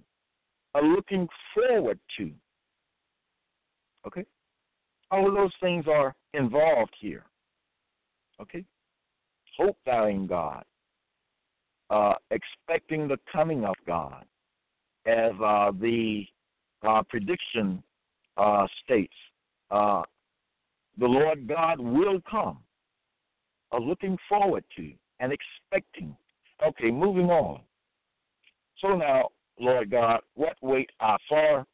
[0.73, 2.31] or looking forward to.
[4.07, 4.25] Okay?
[5.11, 7.25] All of those things are involved here.
[8.41, 8.63] Okay?
[9.57, 10.63] Hope thou in God.
[11.89, 14.25] Uh, expecting the coming of God.
[15.05, 16.23] As uh, the
[16.81, 17.83] uh, prediction
[18.37, 19.13] uh, states,
[19.69, 20.03] uh,
[20.97, 22.59] the Lord God will come.
[23.73, 26.15] Uh, looking forward to and expecting.
[26.65, 27.61] Okay, moving on.
[28.79, 31.65] So now, Lord God, what wait I for?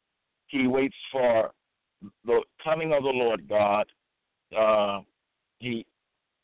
[0.46, 1.50] He waits for
[2.24, 3.86] the coming of the Lord God.
[4.56, 5.00] Uh,
[5.58, 5.86] he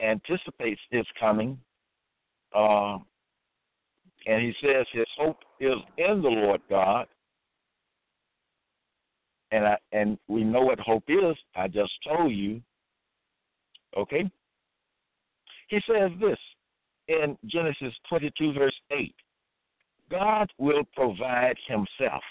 [0.01, 1.59] anticipates his coming.
[2.55, 2.99] Uh,
[4.27, 7.07] and he says his hope is in the Lord God.
[9.53, 11.37] And I, and we know what hope is.
[11.55, 12.61] I just told you.
[13.97, 14.31] Okay?
[15.69, 16.39] He says this
[17.09, 19.15] in Genesis 22, verse 8
[20.11, 22.23] God will provide himself.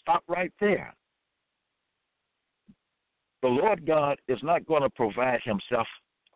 [0.00, 0.94] Stop right there.
[3.42, 5.86] The Lord God is not going to provide himself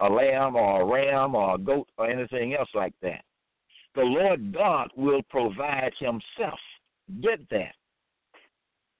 [0.00, 3.24] a lamb or a ram or a goat or anything else like that.
[3.94, 6.58] The Lord God will provide himself.
[7.22, 7.74] Get that.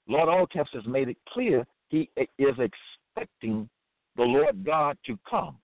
[0.09, 3.69] Lord Allcaps has made it clear he is expecting
[4.17, 5.59] the Lord God to come.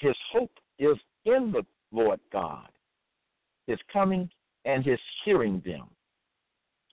[0.00, 2.68] His hope is in the Lord God,
[3.66, 4.28] his coming
[4.64, 5.86] and his hearing them,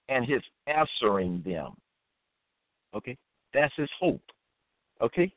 [0.10, 1.74] and his answering them.
[2.96, 3.18] Okay?
[3.54, 4.22] That's his hope.
[5.02, 5.32] Okay?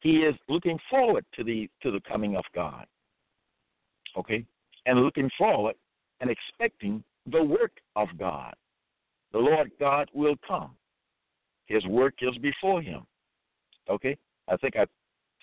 [0.00, 2.86] He is looking forward to the to the coming of God.
[4.16, 4.44] Okay?
[4.86, 5.76] And looking forward
[6.20, 8.54] and expecting the work of God.
[9.32, 10.72] The Lord God will come.
[11.66, 13.02] His work is before him.
[13.88, 14.16] Okay?
[14.48, 14.86] I think I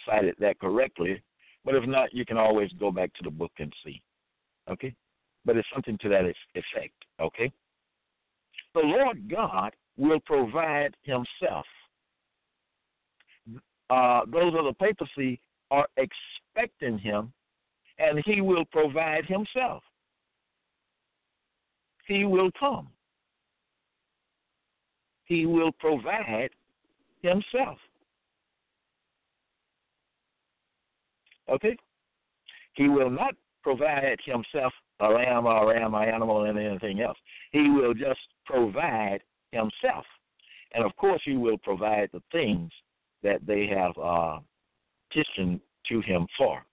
[0.06, 1.22] cited that correctly.
[1.68, 4.02] But if not, you can always go back to the book and see.
[4.72, 4.96] Okay?
[5.46, 6.24] But it's something to that
[6.56, 6.94] effect.
[7.22, 7.52] Okay?
[8.74, 11.66] The Lord God will provide himself
[13.90, 15.40] uh, those of the papacy
[15.72, 17.32] are expecting him,
[18.00, 19.84] and he will provide himself.
[22.08, 22.90] He will come.
[25.26, 26.50] He will provide
[27.22, 27.78] himself.
[31.50, 31.78] Okay?
[32.74, 33.34] He will not
[33.64, 37.18] provide himself a lamb or a ram or animal and anything else.
[37.52, 39.20] He will just provide
[39.52, 40.06] himself.
[40.74, 42.72] And of course, he will provide the things
[43.24, 44.40] that they have uh,
[45.10, 46.64] petitioned to him for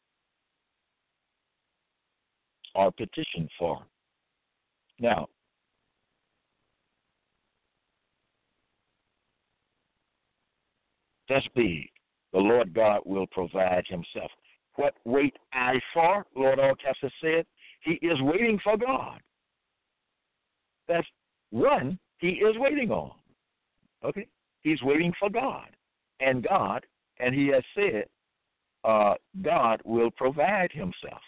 [2.75, 3.85] or petitioned for.
[4.99, 5.29] Now,
[11.29, 11.89] that's big.
[12.33, 14.31] the Lord God will provide himself.
[14.77, 16.27] What wait I for?
[16.35, 17.47] Lord has said,
[17.81, 19.21] he is waiting for God.
[20.89, 21.07] That's
[21.51, 23.13] one he is waiting on.
[24.05, 24.27] Okay?
[24.63, 25.69] He's waiting for God.
[26.21, 26.85] And God,
[27.19, 28.07] and he has said,
[28.85, 31.21] uh, God will provide himself.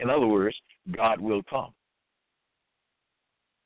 [0.00, 0.56] In other words,
[0.92, 1.72] God will come.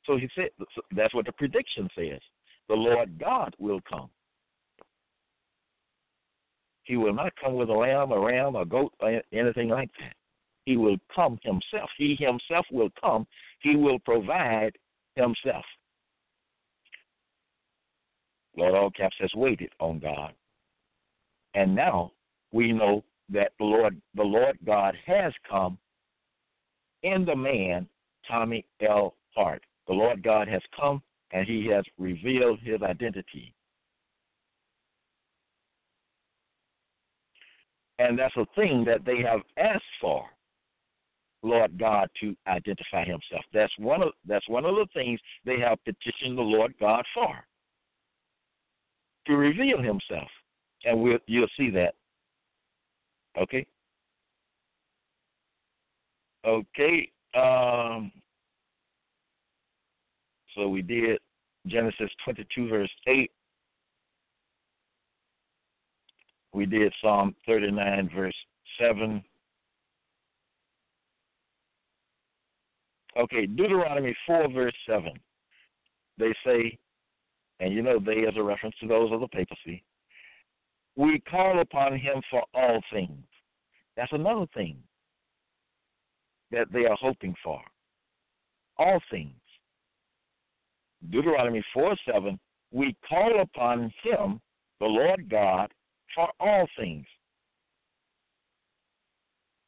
[0.05, 0.49] So he said,
[0.95, 2.19] that's what the prediction says.
[2.67, 4.09] The Lord God will come.
[6.83, 10.13] He will not come with a lamb, a ram, a goat, or anything like that.
[10.65, 11.89] He will come himself.
[11.97, 13.25] He himself will come.
[13.59, 14.73] He will provide
[15.15, 15.65] himself.
[18.55, 20.33] Lord Allcaps has waited on God.
[21.53, 22.11] And now
[22.51, 25.77] we know that the Lord the Lord God has come
[27.03, 27.87] in the man
[28.27, 29.15] Tommy L.
[29.35, 29.63] Hart.
[29.87, 33.53] The Lord God has come and he has revealed his identity.
[38.03, 40.25] And that's a thing that they have asked for,
[41.41, 43.45] Lord God to identify himself.
[43.53, 47.33] That's one of that's one of the things they have petitioned the Lord God for.
[49.27, 50.27] To reveal himself.
[50.83, 51.95] And we'll you'll see that.
[53.39, 53.65] Okay?
[56.45, 57.09] Okay.
[57.33, 58.11] Um
[60.55, 61.19] so we did
[61.67, 63.31] Genesis 22, verse 8.
[66.53, 68.35] We did Psalm 39, verse
[68.79, 69.23] 7.
[73.17, 75.11] Okay, Deuteronomy 4, verse 7.
[76.17, 76.77] They say,
[77.59, 79.83] and you know they is a reference to those of the papacy,
[80.95, 83.25] we call upon him for all things.
[83.97, 84.77] That's another thing
[86.51, 87.59] that they are hoping for.
[88.77, 89.33] All things.
[91.09, 92.39] Deuteronomy 4 7,
[92.71, 94.39] we call upon him,
[94.79, 95.71] the Lord God,
[96.15, 97.05] for all things.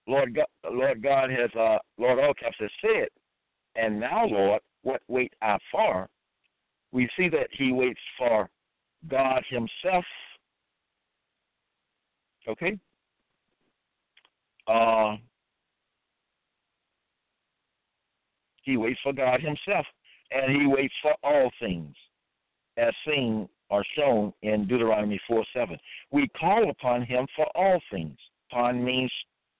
[0.08, 3.08] Lord God, Lord God has, uh, Lord Allcaps has said,
[3.76, 6.08] and now, Lord, what wait I for?
[6.92, 8.50] We see that he waits for
[9.10, 10.06] God himself.
[12.48, 12.80] Okay?
[14.68, 15.18] Uh,
[18.62, 19.86] he waits for God himself
[20.32, 21.96] and he waits for all things,
[22.78, 25.78] as seen or shown in Deuteronomy 4 7.
[26.12, 28.18] We call upon him for all things.
[28.52, 29.12] Upon means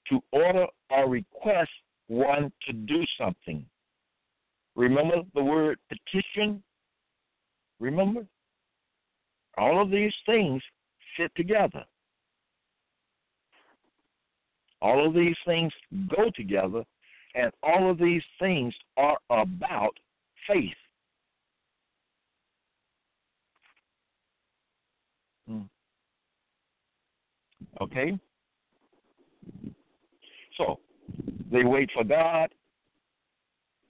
[0.10, 1.72] to order or request
[2.08, 3.66] one to do something.
[4.76, 6.62] Remember the word petition?
[7.80, 8.26] Remember?
[9.58, 10.62] All of these things
[11.18, 11.84] fit together.
[14.82, 15.72] All of these things
[16.16, 16.84] go together,
[17.34, 19.98] and all of these things are about
[20.48, 20.76] faith.
[27.82, 28.18] Okay?
[30.58, 30.80] So,
[31.52, 32.50] they wait for God,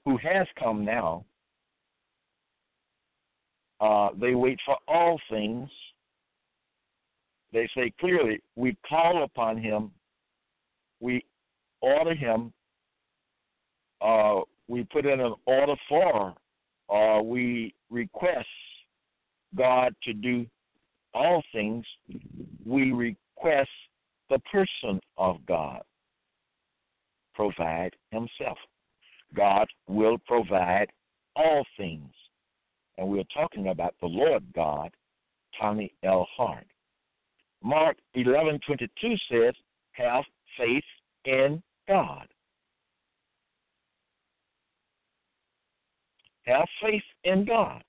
[0.03, 1.25] who has come now.
[3.79, 5.69] Uh, they wait for all things.
[7.53, 9.91] They say clearly, we call upon him,
[10.99, 11.23] we
[11.81, 12.51] order him,
[14.01, 16.33] uh, we put in an order for
[16.87, 18.47] or we request
[19.55, 20.45] God to do
[21.13, 21.85] all things,
[22.65, 22.91] we
[23.45, 23.69] request
[24.29, 25.81] the person of God
[27.33, 28.57] provide himself.
[29.35, 30.87] God will provide
[31.35, 32.11] all things.
[32.97, 34.89] And we're talking about the Lord God,
[35.59, 36.27] Tommy L.
[36.35, 36.65] Hart.
[37.61, 39.55] Mark 11:22 says,
[39.91, 40.25] "Have
[40.57, 40.85] faith
[41.25, 42.31] in God."
[46.43, 47.83] Have faith in God.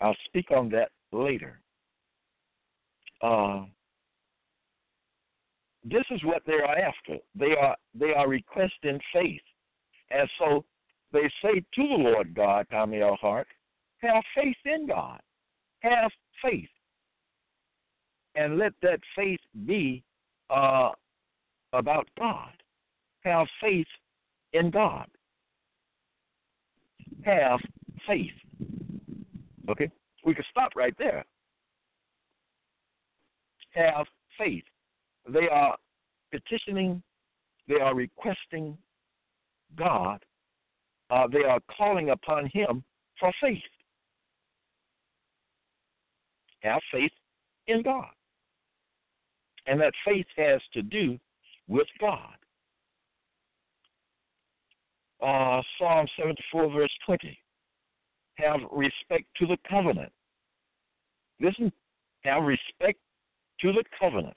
[0.00, 1.61] I'll speak on that later.
[3.22, 3.62] Uh,
[5.84, 7.18] this is what they are after.
[7.34, 9.40] They are they are requesting faith,
[10.10, 10.64] and so
[11.12, 13.18] they say to the Lord God, Tommy L.
[13.20, 13.48] Hart,
[13.98, 15.20] have faith in God,
[15.80, 16.10] have
[16.42, 16.68] faith,
[18.34, 20.02] and let that faith be
[20.50, 20.90] uh,
[21.72, 22.52] about God.
[23.24, 23.86] Have faith
[24.52, 25.06] in God
[27.24, 27.60] have
[28.06, 28.32] faith.
[29.68, 29.90] Okay?
[30.24, 31.24] We could stop right there.
[33.72, 34.06] Have
[34.38, 34.64] faith.
[35.28, 35.76] They are
[36.30, 37.02] petitioning,
[37.68, 38.76] they are requesting
[39.76, 40.24] God,
[41.10, 42.82] uh, they are calling upon Him
[43.18, 43.58] for faith.
[46.60, 47.12] Have faith
[47.66, 48.10] in God.
[49.66, 51.18] And that faith has to do
[51.68, 52.34] with God
[55.22, 57.38] uh, Psalm 74, verse 20.
[58.36, 60.12] Have respect to the covenant.
[61.40, 61.72] Listen,
[62.22, 62.98] have respect
[63.62, 64.36] to the covenant.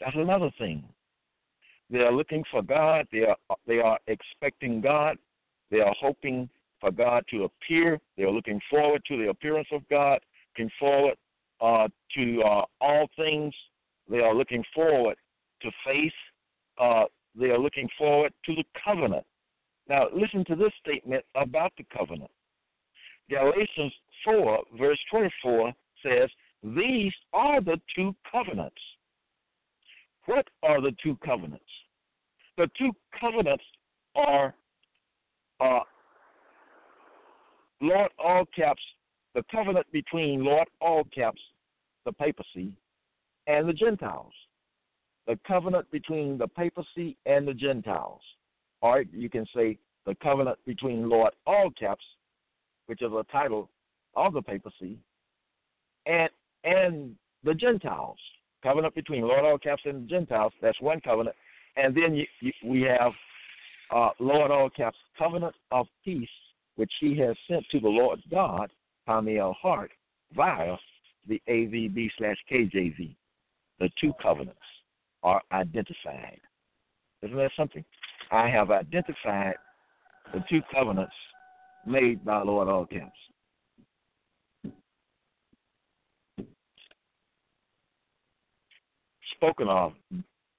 [0.00, 0.84] That's another thing.
[1.90, 3.06] They are looking for God.
[3.10, 3.36] They are
[3.66, 5.16] they are expecting God.
[5.70, 6.48] They are hoping
[6.80, 7.98] for God to appear.
[8.16, 10.20] They are looking forward to the appearance of God.
[10.56, 11.16] Looking forward
[11.60, 13.54] uh, to uh, all things.
[14.08, 15.16] They are looking forward
[15.62, 16.12] to faith.
[16.78, 17.04] Uh,
[17.34, 19.24] they are looking forward to the covenant.
[19.88, 22.30] Now, listen to this statement about the covenant.
[23.30, 23.92] Galatians
[24.24, 25.72] 4, verse 24
[26.04, 26.30] says,
[26.62, 28.76] These are the two covenants.
[30.26, 31.64] What are the two covenants?
[32.56, 33.64] The two covenants
[34.14, 34.54] are
[35.60, 35.80] uh,
[37.80, 38.82] Lord all caps,
[39.34, 41.40] the covenant between Lord all caps,
[42.04, 42.72] the papacy,
[43.46, 44.32] and the Gentiles.
[45.26, 48.20] The covenant between the papacy and the Gentiles.
[48.80, 52.04] Or you can say the covenant between Lord all caps,
[52.86, 53.70] which is a title
[54.16, 54.98] of the papacy,
[56.06, 56.30] and
[56.64, 58.18] and the Gentiles.
[58.62, 60.52] Covenant between Lord all caps and the Gentiles.
[60.60, 61.36] That's one covenant.
[61.76, 63.12] And then you, you, we have
[63.94, 66.28] uh, Lord all caps covenant of peace,
[66.76, 68.70] which He has sent to the Lord God,
[69.06, 69.56] Tommy L.
[69.60, 69.90] Hart,
[70.34, 70.76] via
[71.28, 73.14] the AVB slash KJV.
[73.78, 74.58] The two covenants
[75.22, 76.40] are identified.
[77.22, 77.84] Isn't that something?
[78.30, 79.54] I have identified
[80.32, 81.14] the two covenants
[81.86, 83.18] made by Lord all caps.
[89.38, 89.92] Spoken of,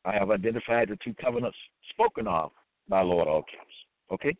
[0.05, 1.57] I have identified the two covenants
[1.89, 2.51] spoken of
[2.87, 3.73] by Lord all caps.
[4.11, 4.35] Okay?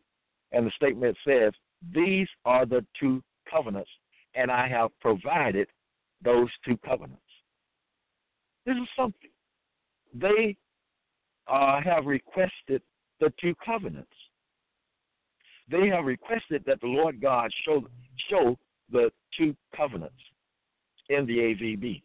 [0.52, 1.52] And the statement says,
[1.94, 3.90] These are the two covenants,
[4.34, 5.68] and I have provided
[6.24, 7.20] those two covenants.
[8.66, 9.30] This is something.
[10.14, 10.56] They
[11.46, 12.82] uh, have requested
[13.20, 14.08] the two covenants.
[15.70, 17.84] They have requested that the Lord God show
[18.28, 18.56] show
[18.90, 20.14] the two covenants
[21.08, 22.02] in the AVB.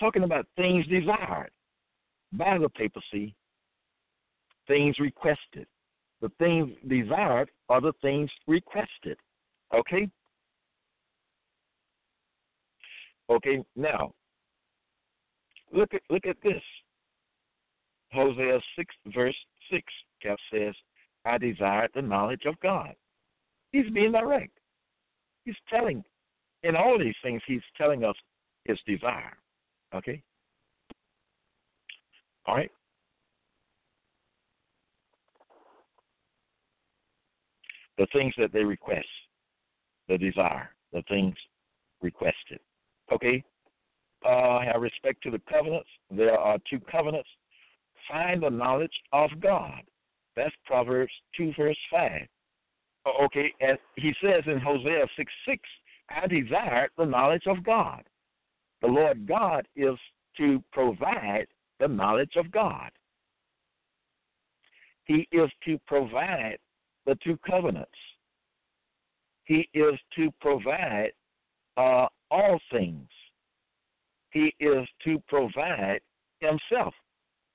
[0.00, 1.50] Talking about things desired
[2.32, 3.34] by the papacy,
[4.66, 5.66] things requested.
[6.20, 9.16] The things desired are the things requested.
[9.74, 10.08] Okay?
[13.30, 14.12] Okay, now
[15.72, 16.62] look at look at this.
[18.12, 19.36] Hosea six verse
[19.70, 19.84] six,
[20.22, 20.74] Cap says,
[21.24, 22.94] I desired the knowledge of God.
[23.72, 24.52] He's being direct.
[25.44, 26.02] He's telling
[26.62, 28.16] in all these things he's telling us
[28.64, 29.36] his desire.
[29.94, 30.22] Okay?
[32.46, 32.70] All right?
[37.96, 39.06] The things that they request,
[40.08, 41.34] the desire, the things
[42.00, 42.60] requested.
[43.12, 43.42] Okay?
[44.24, 45.88] Uh, have respect to the covenants.
[46.10, 47.28] There are two covenants.
[48.08, 49.82] Find the knowledge of God.
[50.36, 52.22] That's Proverbs 2, verse 5.
[53.24, 55.62] Okay, and he says in Hosea 6 6,
[56.10, 58.02] I desire the knowledge of God.
[58.80, 59.96] The Lord God is
[60.36, 61.46] to provide
[61.80, 62.90] the knowledge of God.
[65.04, 66.58] He is to provide
[67.06, 67.90] the two covenants.
[69.44, 71.12] He is to provide
[71.76, 73.08] uh, all things.
[74.30, 76.00] He is to provide
[76.40, 76.92] himself.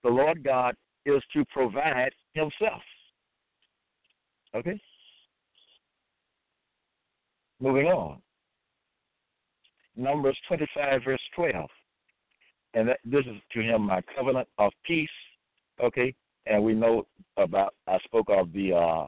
[0.04, 2.82] The Lord God is to provide himself.
[4.56, 4.82] Okay?
[7.60, 8.22] Moving on.
[9.96, 11.70] Numbers 25, verse 12.
[12.74, 15.10] And that, this is to him my covenant of peace.
[15.82, 16.14] Okay?
[16.46, 17.06] And we know
[17.38, 19.08] about, I spoke of the uh,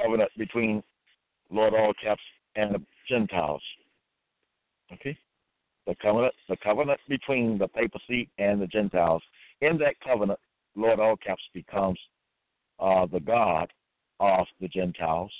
[0.00, 0.82] covenant between
[1.50, 2.22] Lord all caps
[2.56, 3.62] and the Gentiles.
[4.92, 5.16] Okay?
[5.86, 9.22] The covenant, the covenant between the papacy and the Gentiles.
[9.60, 10.38] In that covenant,
[10.76, 11.98] Lord all caps becomes
[12.80, 13.72] uh, the God
[14.20, 15.32] of the Gentiles.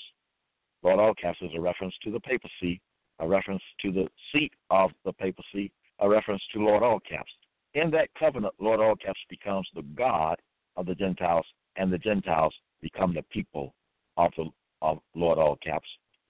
[0.83, 2.79] Lord all caps is a reference to the papacy,
[3.19, 7.31] a reference to the seat of the papacy, a reference to Lord all caps.
[7.73, 10.37] In that covenant, Lord all caps becomes the God
[10.75, 11.45] of the Gentiles,
[11.75, 13.73] and the Gentiles become the people
[14.17, 14.45] of the
[14.81, 15.87] of Lord all caps,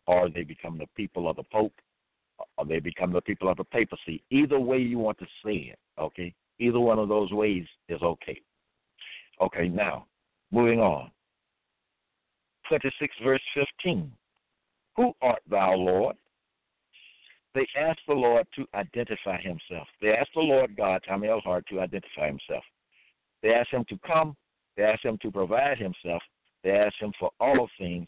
[0.08, 1.74] or they become the people of the Pope,
[2.58, 4.24] or they become the people of the papacy.
[4.30, 6.34] Either way you want to say it, okay?
[6.60, 8.40] Either one of those ways is okay.
[9.42, 10.06] Okay, now,
[10.52, 11.12] moving on.
[12.70, 13.42] 26, verse
[13.84, 14.12] 15.
[14.96, 16.16] Who art thou, Lord?
[17.56, 19.88] They asked the Lord to identify himself.
[20.02, 21.40] They asked the Lord God, Tommy L.
[21.40, 22.64] Hart, to identify himself.
[23.42, 24.36] They asked him to come.
[24.76, 26.22] They asked him to provide himself.
[26.66, 28.08] They asked him for all things.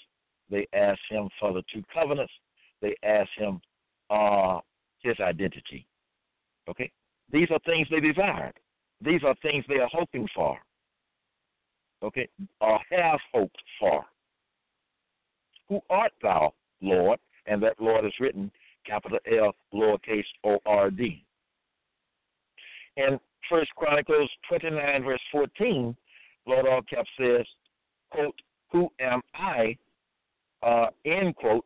[0.49, 2.33] They asked him for the two covenants.
[2.81, 3.61] They asked him
[4.09, 4.59] uh,
[4.99, 5.87] his identity.
[6.69, 6.91] Okay?
[7.31, 8.53] These are things they desired.
[8.99, 10.57] These are things they are hoping for.
[12.03, 12.27] Okay?
[12.59, 14.03] Or have hoped for.
[15.69, 17.19] Who art thou, Lord?
[17.45, 18.51] And that Lord is written
[18.87, 21.23] capital L, lowercase O R D.
[22.97, 23.19] In
[23.49, 25.95] First Chronicles 29, verse 14,
[26.47, 27.45] Lord all caps says,
[28.09, 28.35] quote,
[28.71, 29.77] Who am I,
[30.63, 31.65] uh, end quote,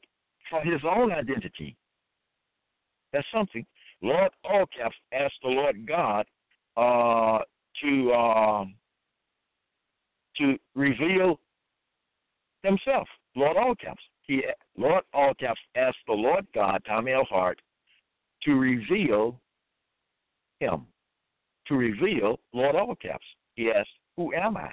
[0.51, 1.75] for his own identity.
[3.13, 3.65] That's something.
[4.03, 6.25] Lord all caps asked the Lord God
[6.77, 7.39] uh,
[7.81, 8.75] to um,
[10.37, 11.39] to reveal
[12.63, 13.07] himself.
[13.35, 14.01] Lord all caps.
[14.31, 14.45] He
[14.77, 17.25] Lord all caps asked the Lord God, Tommy L.
[17.29, 17.59] Hart,
[18.43, 19.37] to reveal
[20.61, 20.87] him.
[21.67, 23.25] To reveal Lord all caps.
[23.55, 24.69] He asked, Who am I?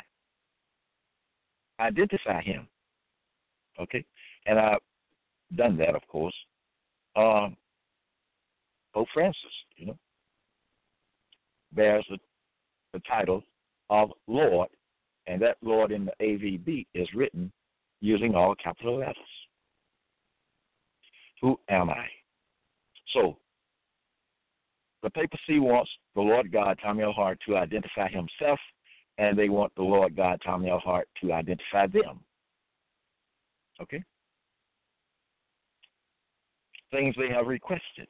[1.81, 2.69] Identify him.
[3.81, 4.05] Okay?
[4.47, 4.79] And I've
[5.57, 6.37] done that of course.
[7.17, 7.57] Um
[8.95, 9.43] Pope Francis,
[9.77, 9.99] you know,
[11.73, 12.19] bears the,
[12.93, 13.43] the title
[13.91, 14.69] of Lord,
[15.27, 17.51] and that Lord in the AVB is written
[18.01, 19.17] using all capital letters.
[21.43, 22.07] Who am I?
[23.15, 23.39] So,
[25.03, 27.15] the papacy wants the Lord God, Tommy L.
[27.47, 28.59] To identify himself,
[29.19, 30.83] and they want the Lord God, Tommy L.
[31.21, 32.21] To identify them.
[33.81, 34.03] Okay?
[36.91, 38.09] Things they have requested.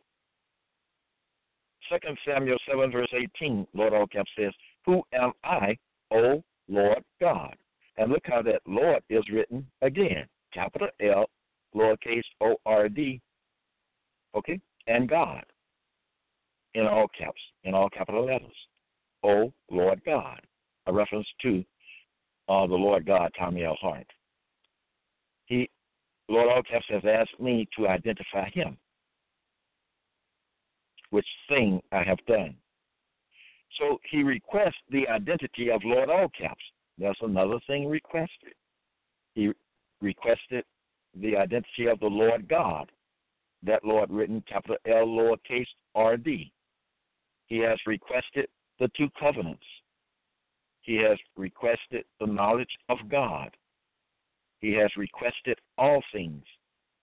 [1.90, 4.52] Second Samuel 7, verse 18, Lord Allcap says,
[4.86, 5.76] Who am I,
[6.10, 7.54] O Lord God?
[7.96, 10.26] And look how that Lord is written again.
[10.52, 11.28] Capital L,
[11.74, 13.20] lowercase O R D,
[14.34, 15.44] okay, and God
[16.74, 18.56] in all caps, in all capital letters.
[19.24, 20.40] O Lord God,
[20.86, 21.64] a reference to
[22.48, 23.76] uh, the Lord God, Tommy L.
[23.80, 24.06] Hart.
[25.46, 25.68] He,
[26.28, 28.76] Lord All Caps, has asked me to identify him
[31.10, 32.54] which thing I have done.
[33.78, 36.62] So he requests the identity of Lord All Caps.
[36.98, 38.54] That's another thing requested.
[39.34, 39.52] He
[40.00, 40.64] requested
[41.20, 42.90] the identity of the Lord God.
[43.62, 46.52] That Lord written capital L lowercase R D.
[47.46, 48.46] He has requested
[48.78, 49.64] the two covenants.
[50.82, 53.50] He has requested the knowledge of God.
[54.60, 56.44] He has requested all things.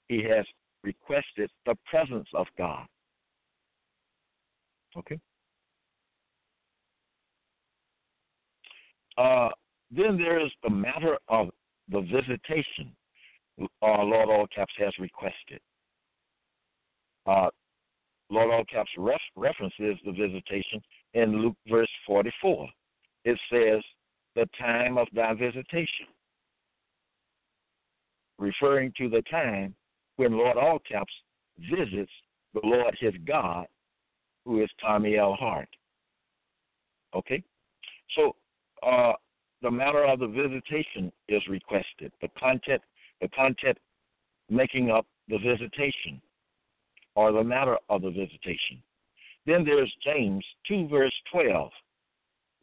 [0.07, 0.45] He has
[0.83, 2.85] requested the presence of God.
[4.97, 5.19] Okay.
[9.17, 9.49] Uh,
[9.91, 11.49] then there is the matter of
[11.89, 12.95] the visitation.
[13.61, 15.59] Uh, Lord All Caps has requested.
[17.25, 17.49] Uh,
[18.29, 20.81] Lord All Caps ref- references the visitation
[21.13, 22.67] in Luke verse 44.
[23.23, 23.81] It says,
[24.35, 26.07] the time of thy visitation,
[28.37, 29.73] referring to the time
[30.17, 31.13] when Lord All Caps
[31.57, 32.11] visits
[32.53, 33.65] the Lord his God
[34.45, 35.33] who is Tommy L.
[35.33, 35.69] Hart.
[37.15, 37.41] Okay?
[38.15, 38.35] So
[38.83, 39.13] uh,
[39.61, 42.11] the matter of the visitation is requested.
[42.21, 42.81] The content,
[43.21, 43.77] the content
[44.49, 46.21] making up the visitation,
[47.15, 48.81] or the matter of the visitation.
[49.45, 51.71] Then there's James 2, verse 12,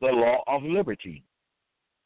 [0.01, 1.25] the law of liberty.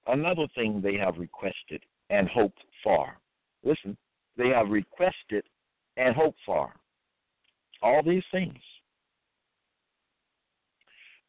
[0.07, 3.19] Another thing they have requested and hoped for.
[3.65, 3.97] Listen,
[4.37, 5.45] they have requested
[5.97, 6.73] and hoped for.
[7.83, 8.59] All these things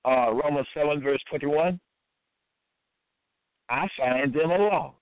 [0.07, 1.79] uh, Romans 7, verse 21,
[3.69, 4.95] I find them a law.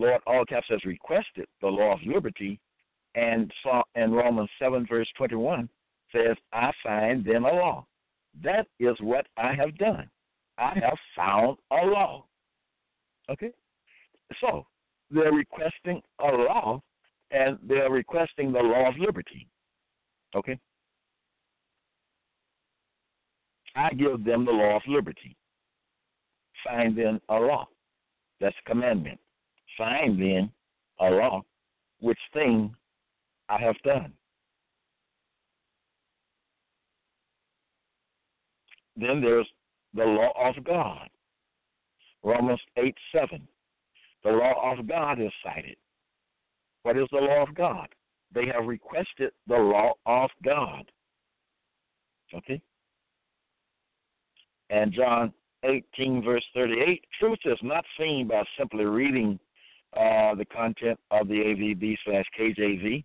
[0.00, 2.58] Lord, all caps has requested the law of liberty,
[3.14, 5.68] and saw and Romans 7, verse 21
[6.10, 7.86] says, I find them a law.
[8.42, 10.08] That is what I have done.
[10.58, 12.24] I have found a law.
[13.28, 13.52] Okay?
[14.40, 14.66] So,
[15.10, 16.80] they're requesting a law,
[17.30, 19.46] and they're requesting the law of liberty.
[20.34, 20.58] Okay?
[23.76, 25.36] I give them the law of liberty.
[26.64, 27.68] Find them a law.
[28.40, 29.20] That's a commandment.
[29.76, 30.50] Find then,
[31.00, 31.42] a law,
[32.00, 32.74] which thing
[33.48, 34.12] I have done.
[38.96, 39.48] Then there's
[39.94, 41.08] the law of God.
[42.22, 43.48] Romans 8 7.
[44.24, 45.76] The law of God is cited.
[46.82, 47.88] What is the law of God?
[48.34, 50.90] They have requested the law of God.
[52.34, 52.60] Okay?
[54.68, 55.32] And John
[55.64, 59.38] 18, verse 38, truth is not seen by simply reading
[59.96, 63.04] uh, the content of the AVB slash KJV.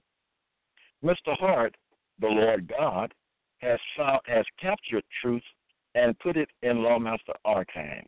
[1.04, 1.38] Mr.
[1.40, 1.76] Hart,
[2.20, 3.14] the Lord God,
[3.60, 5.44] has found, has captured truth
[5.96, 8.08] and put it in Lawmaster archives.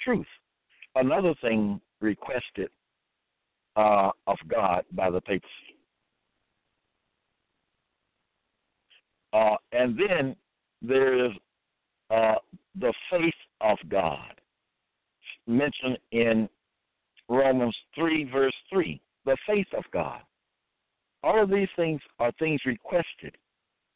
[0.00, 0.26] Truth,
[0.94, 2.68] another thing requested
[3.76, 5.48] uh, of God by the papacy.
[9.32, 10.36] Uh, and then
[10.80, 11.32] there is
[12.10, 12.34] uh,
[12.78, 14.40] the faith of God,
[15.46, 16.48] mentioned in
[17.28, 19.00] Romans 3, verse 3.
[19.24, 20.20] The faith of God.
[21.22, 23.36] all of these things are things requested.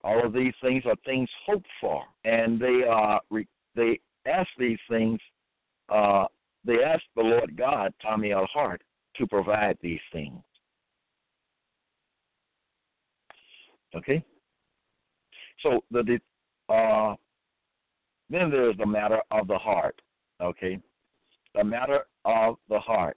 [0.03, 3.21] All of these things are things hoped for, and they are
[3.75, 5.21] they ask these things.
[5.89, 6.25] Uh,
[6.65, 8.47] they ask the Lord God, Tommy L.
[8.53, 8.83] Hart,
[9.17, 10.41] to provide these things.
[13.95, 14.25] Okay.
[15.63, 16.19] So the
[16.69, 17.15] uh,
[18.31, 20.01] then there's the matter of the heart.
[20.41, 20.79] Okay,
[21.55, 23.17] the matter of the heart.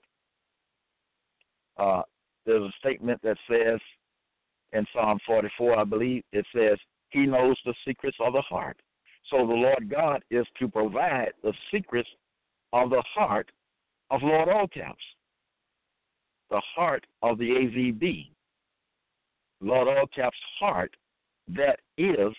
[1.77, 2.01] Uh,
[2.45, 3.79] there's a statement that says
[4.73, 6.77] in Psalm 44, I believe, it says,
[7.09, 8.77] He knows the secrets of the heart.
[9.29, 12.09] So the Lord God is to provide the secrets
[12.73, 13.51] of the heart
[14.09, 14.95] of Lord Allcaps,
[16.49, 18.29] the heart of the AVB.
[19.61, 20.95] Lord Allcaps' heart
[21.49, 22.33] that is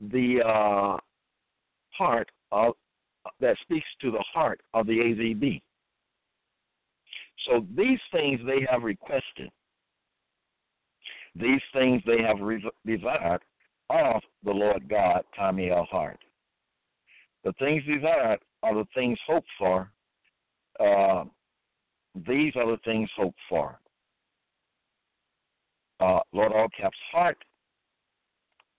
[0.00, 0.96] the uh,
[1.90, 2.74] heart of
[3.40, 5.60] that speaks to the heart of the AVB.
[7.46, 9.50] So these things they have requested.
[11.34, 12.38] These things they have
[12.86, 13.42] desired
[13.90, 15.86] of the Lord God, Tommy L.
[15.90, 16.18] Hart.
[17.44, 19.90] The things desired are the things hoped for.
[20.80, 21.24] Uh,
[22.26, 23.78] these are the things hoped for.
[26.00, 27.38] Uh, Lord All Caps Heart,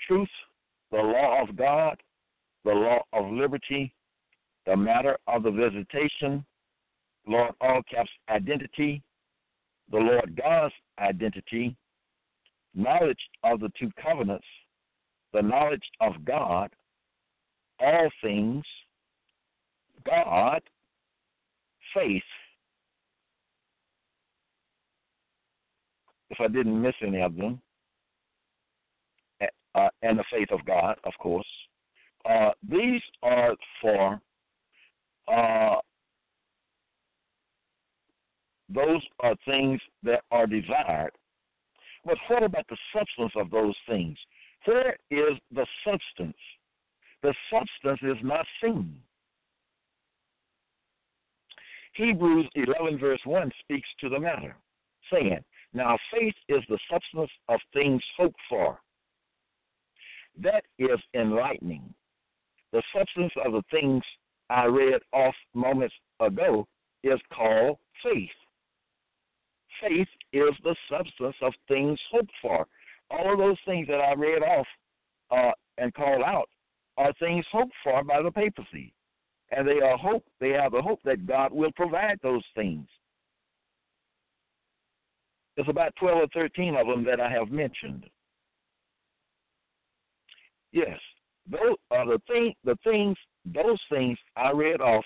[0.07, 0.27] truth,
[0.91, 1.97] the law of God,
[2.65, 3.93] the law of liberty,
[4.68, 6.45] the matter of the visitation,
[7.26, 9.01] Lord All Caps identity,
[9.89, 11.76] the Lord God's identity,
[12.76, 14.45] knowledge of the two covenants,
[15.34, 16.70] the knowledge of God,
[17.80, 18.65] all things,
[20.05, 20.61] God,
[21.93, 22.22] faith.
[26.30, 27.61] If I didn't miss any of them,
[29.76, 31.47] uh, and the faith of God, of course.
[32.30, 34.20] Uh, these are for
[35.28, 35.75] uh,
[38.69, 41.11] those are things that are desired.
[42.05, 44.17] But what about the substance of those things?
[44.65, 46.38] Where is the substance?
[47.23, 48.95] The substance is not seen.
[51.93, 54.55] Hebrews 11, verse 1 speaks to the matter,
[55.11, 55.39] saying,
[55.73, 58.80] Now faith is the substance of things hoped for.
[60.39, 61.93] That is enlightening.
[62.71, 64.03] The substance of the things
[64.49, 66.67] I read off moments ago
[67.03, 68.29] is called faith.
[69.81, 72.65] Faith is the substance of things hoped for
[73.09, 74.67] all of those things that I read off
[75.31, 76.49] uh, and called out
[76.97, 78.93] are things hoped for by the papacy,
[79.51, 80.23] and they are hope.
[80.39, 82.87] They have the hope that God will provide those things.
[85.55, 88.05] There's about twelve or thirteen of them that I have mentioned.
[90.71, 90.99] Yes,
[91.49, 92.53] those are the thing.
[92.63, 93.17] The things,
[93.53, 95.05] those things I read off,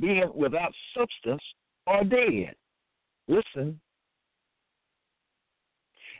[0.00, 1.42] being without substance,
[1.86, 2.54] are dead.
[3.28, 3.80] Listen,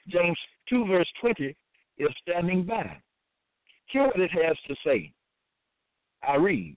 [0.09, 1.57] James 2, verse 20
[1.99, 2.97] is standing by.
[3.87, 5.13] Hear what it has to say.
[6.27, 6.77] I read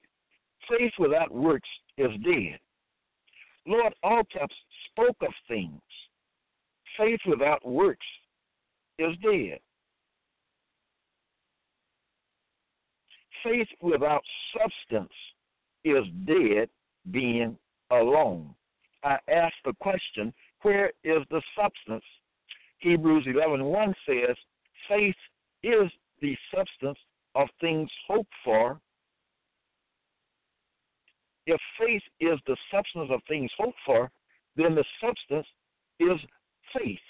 [0.70, 2.60] Faith without works is dead.
[3.66, 4.56] Lord Allcaps
[4.92, 5.82] spoke of things.
[6.98, 8.06] Faith without works
[9.00, 9.60] is dead.
[13.48, 14.24] Faith without
[14.58, 15.14] substance
[15.86, 16.70] is dead
[17.12, 17.58] being
[17.92, 18.54] alone.
[19.04, 20.34] I ask the question
[20.64, 22.04] where is the substance
[22.80, 24.38] Hebrews 11:1 says,
[24.88, 25.16] "Faith
[25.64, 27.00] is the substance
[27.36, 28.80] of things hoped for."
[31.46, 34.12] If faith is the substance of things hoped for,
[34.56, 35.48] then the substance
[36.00, 36.20] is
[36.74, 37.02] faith.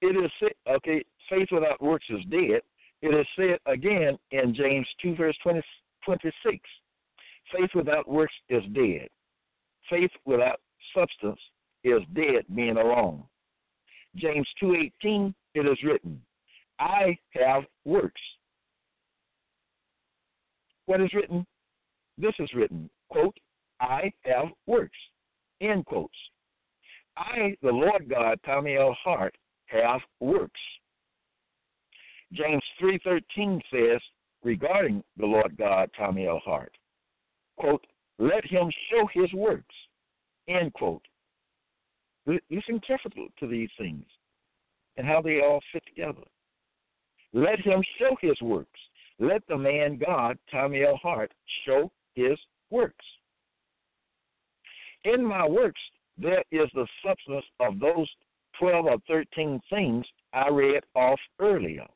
[0.00, 0.30] It is
[0.66, 1.02] okay.
[1.28, 2.62] Faith without works is dead.
[3.02, 5.60] It is said again in James 2 verse 20,
[6.04, 6.58] 26.
[7.56, 9.08] Faith without works is dead.
[9.88, 10.60] Faith without
[10.94, 11.40] substance
[11.84, 13.22] is dead being alone.
[14.16, 16.20] James 2:18 it is written,
[16.78, 18.20] I have works.
[20.86, 21.46] What is written?
[22.16, 23.36] This is written, quote,
[23.80, 24.96] I have works,
[25.60, 26.14] end quotes.
[27.16, 28.96] I, the Lord God, Tommy L.
[29.02, 29.36] Hart,
[29.66, 30.60] have works.
[32.32, 34.00] James 3.13 says
[34.42, 36.40] regarding the Lord God, Tommy L.
[36.44, 36.76] Hart,
[37.58, 37.86] quote,
[38.18, 39.74] let him show his works,
[40.48, 41.02] end quote.
[42.26, 44.04] Listen carefully to these things
[44.96, 46.24] and how they all fit together.
[47.32, 48.80] Let him show his works.
[49.18, 50.98] Let the man God, Tommy L.
[51.02, 51.32] Hart,
[51.64, 52.38] show his
[52.70, 53.04] works.
[55.04, 55.80] In my works,
[56.18, 58.08] there is the substance of those
[58.58, 61.86] 12 or 13 things I read off earlier.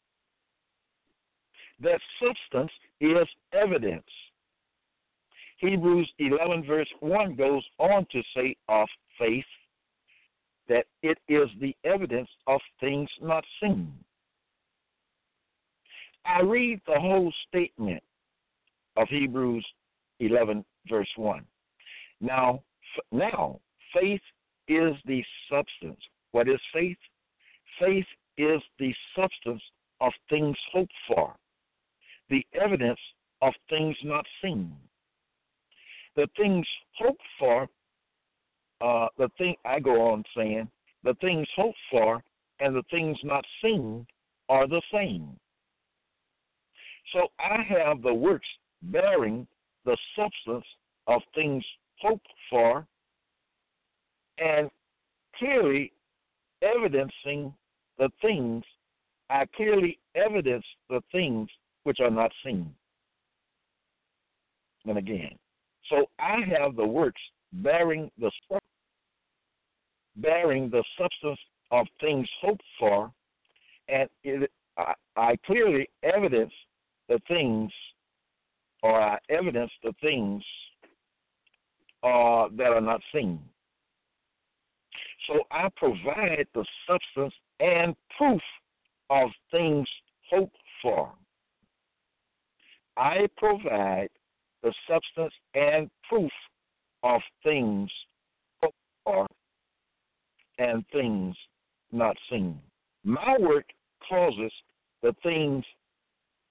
[1.83, 2.71] That substance
[3.01, 4.05] is evidence.
[5.59, 9.45] Hebrews 11, verse 1 goes on to say of faith
[10.69, 13.93] that it is the evidence of things not seen.
[16.25, 18.03] I read the whole statement
[18.97, 19.67] of Hebrews
[20.21, 21.45] 11, verse 1.
[22.21, 22.63] Now,
[23.11, 23.61] now,
[23.93, 24.21] faith
[24.69, 26.01] is the substance.
[26.31, 26.99] What is faith?
[27.81, 28.07] Faith
[28.39, 29.63] is the substance
[30.01, 31.35] of things hoped for,
[32.33, 32.99] the evidence
[33.43, 34.75] of things not seen.
[36.17, 36.67] The things
[36.97, 37.69] hoped for,
[38.81, 40.69] uh, the thing I go on saying,
[41.05, 42.25] the things hoped for
[42.59, 44.07] and the things not seen
[44.49, 45.39] are the same.
[47.13, 48.49] So I have the works
[48.85, 49.47] bearing
[49.85, 50.65] the substance
[51.09, 51.63] of things
[52.01, 52.87] hoped for
[54.39, 54.71] and
[55.37, 55.93] clearly
[56.63, 57.53] evidencing
[57.99, 58.65] the things,
[59.29, 61.49] I clearly evidence the things
[61.85, 62.75] which are not seen.
[64.85, 65.39] And again,
[65.89, 67.21] so I have the works
[67.53, 68.31] bearing the
[70.17, 71.39] bearing the substance
[71.71, 73.11] of things hoped for,
[73.89, 76.53] and it, I, I clearly evidence
[77.09, 77.73] the things,
[78.83, 80.43] or I evidence the things
[82.03, 83.41] uh, that are not seen.
[85.29, 88.43] So I provide the substance and proof
[89.09, 89.87] of things
[90.31, 91.13] hoped for.
[92.97, 94.09] I provide
[94.63, 96.31] the substance and proof
[97.03, 97.91] of things
[98.61, 99.27] hoped for
[100.59, 101.35] and things
[101.91, 102.61] not seen.
[103.05, 103.65] My work
[104.09, 104.53] causes
[105.03, 105.65] the things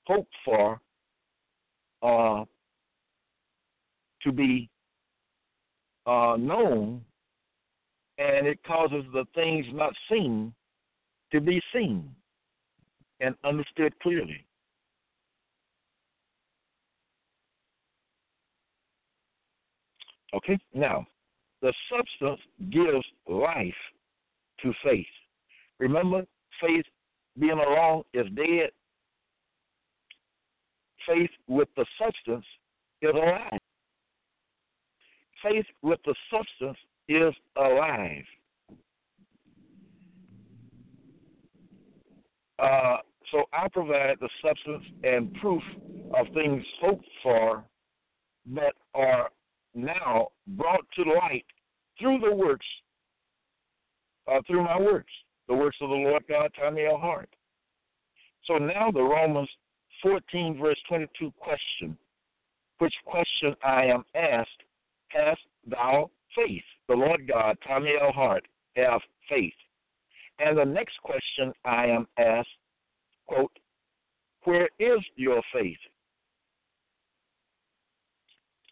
[0.06, 0.80] hoped for
[2.02, 2.44] uh,
[4.24, 4.70] to be
[6.06, 7.02] uh, known,
[8.18, 10.54] and it causes the things not seen
[11.32, 12.14] to be seen
[13.20, 14.44] and understood clearly.
[20.34, 21.06] Okay, now
[21.62, 22.40] the substance
[22.72, 23.74] gives life
[24.62, 25.06] to faith.
[25.80, 26.24] Remember,
[26.62, 26.86] faith
[27.40, 28.70] being alone is dead.
[31.08, 32.46] Faith with the substance
[33.02, 33.60] is alive.
[35.44, 36.78] Faith with the substance
[37.10, 38.24] is alive.
[42.60, 42.98] Uh,
[43.32, 45.64] so I provide the substance and proof
[46.18, 47.64] of things hoped for
[48.54, 49.30] that are
[49.74, 51.46] now brought to light
[52.00, 52.66] through the works,
[54.28, 55.12] uh, through my works,
[55.48, 56.98] the works of the Lord God, Tommy L.
[56.98, 57.30] Hart.
[58.46, 59.50] So now the Romans
[60.02, 61.98] 14, verse 22 question,
[62.80, 64.50] which question I am asked,
[65.10, 66.64] hast thou faith?
[66.88, 68.12] The Lord God, Tommy L.
[68.12, 68.44] Hart,
[68.76, 69.54] have faith.
[70.40, 72.50] And the next question I am asked,
[73.28, 73.52] quote,
[74.44, 75.78] where is your faith?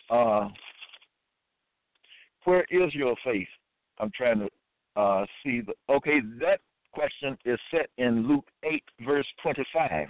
[0.09, 0.49] Uh,
[2.49, 3.47] where is your faith?
[3.99, 4.49] I'm trying to
[4.99, 5.73] uh, see the.
[5.93, 6.61] Okay, that
[6.93, 10.07] question is set in Luke 8, verse 25.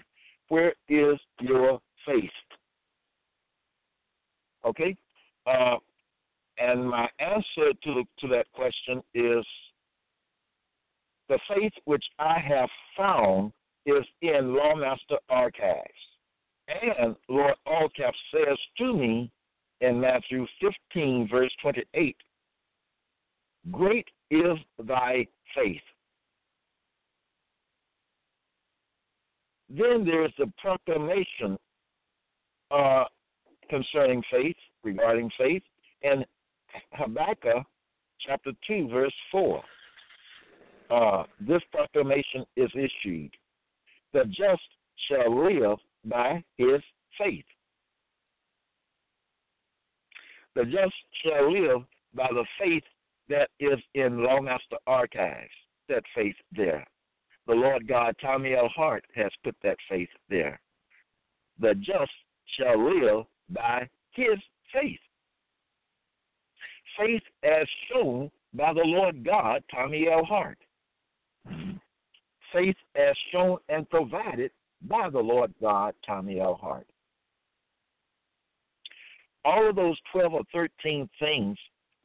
[0.48, 2.30] Where is your faith?
[4.66, 4.96] Okay,
[5.48, 5.76] uh,
[6.58, 9.46] and my answer to to that question is
[11.28, 13.52] the faith which I have found
[13.86, 15.84] is in Lawmaster Archives.
[16.70, 19.30] And Lord Allcap says to me
[19.82, 22.16] in Matthew 15, verse 28,
[23.72, 25.82] Great is thy faith.
[29.70, 31.58] Then there is the proclamation
[32.72, 33.06] uh,
[33.70, 35.64] concerning faith, regarding faith,
[36.02, 36.26] in
[36.94, 37.64] Habakkuk
[38.26, 39.64] chapter 2, verse 4.
[40.90, 43.32] Uh, this proclamation is issued
[44.14, 44.62] The just
[45.08, 46.82] shall live by his
[47.18, 47.46] faith.
[50.56, 51.82] The just shall live
[52.16, 52.84] by the faith
[53.30, 55.50] that is in Lawmaster Archives,
[55.88, 56.86] that faith there.
[57.48, 58.70] The Lord God, Tommy L.
[58.76, 60.60] Hart, has put that faith there.
[61.60, 62.12] The just
[62.58, 64.40] shall live by his
[64.74, 65.00] faith.
[66.98, 70.26] Faith as shown by the Lord God, Tommy L.
[70.26, 70.58] Hart.
[72.54, 74.52] Faith as shown and provided
[74.88, 76.56] by the Lord God, Tommy L.
[76.56, 76.88] Hart.
[79.46, 81.58] All of those 12 or 13 things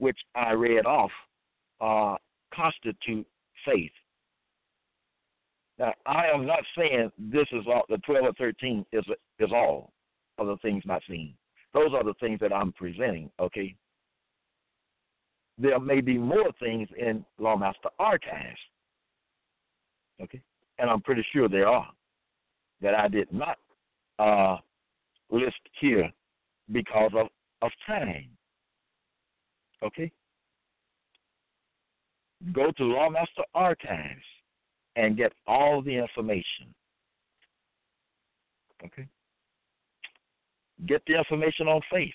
[0.05, 1.11] which I read off,
[1.81, 2.17] uh,
[2.55, 3.27] constitute
[3.65, 3.91] faith.
[5.79, 9.03] Now, I am not saying this is all, the 12 or 13 is,
[9.39, 9.95] is all
[10.37, 11.33] of the things not seen.
[11.73, 13.75] Those are the things that I'm presenting, okay?
[15.57, 18.61] There may be more things in Lawmaster Archives,
[20.23, 20.43] okay?
[20.79, 21.89] And I'm pretty sure there are
[22.83, 23.57] that I did not
[24.19, 24.59] uh,
[25.31, 26.13] list here
[26.71, 27.29] because of,
[27.63, 28.29] of time.
[29.85, 30.11] Okay?
[32.53, 34.25] go to Lawmaster Archives
[34.97, 36.75] and get all the information.
[38.85, 39.07] Okay?
[40.87, 42.15] Get the information on faith.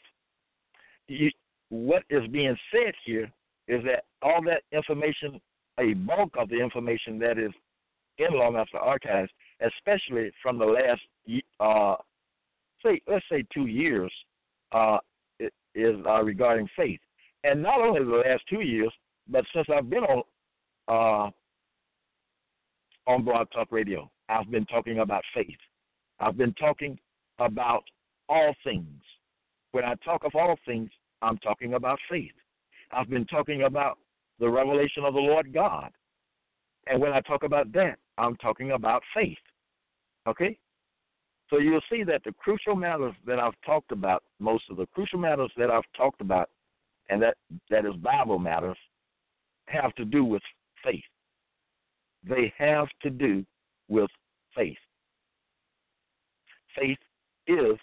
[1.07, 1.31] You,
[1.69, 3.31] what is being said here
[3.67, 5.39] is that all that information,
[5.79, 7.51] a bulk of the information that is
[8.17, 11.01] in Lawmaster Archives, especially from the last,
[11.59, 11.95] uh,
[12.85, 14.11] say, let's say two years,
[14.71, 14.97] uh,
[15.75, 16.99] is uh, regarding faith.
[17.43, 18.91] And not only the last two years,
[19.27, 20.23] but since I've been on
[20.87, 21.29] uh,
[23.09, 25.57] on Blog Talk Radio, I've been talking about faith.
[26.19, 26.99] I've been talking
[27.39, 27.83] about
[28.27, 29.01] all things.
[29.71, 30.89] When I talk of all things,
[31.21, 32.31] I'm talking about faith.
[32.91, 33.97] I've been talking about
[34.39, 35.91] the revelation of the Lord God.
[36.87, 39.37] And when I talk about that, I'm talking about faith.
[40.27, 40.57] Okay?
[41.49, 45.19] So you'll see that the crucial matters that I've talked about, most of the crucial
[45.19, 46.49] matters that I've talked about,
[47.09, 47.35] and that,
[47.69, 48.77] that is Bible matters,
[49.67, 50.41] have to do with
[50.83, 51.03] faith.
[52.27, 53.45] They have to do
[53.87, 54.09] with
[54.55, 54.77] faith.
[56.77, 56.97] Faith
[57.47, 57.77] is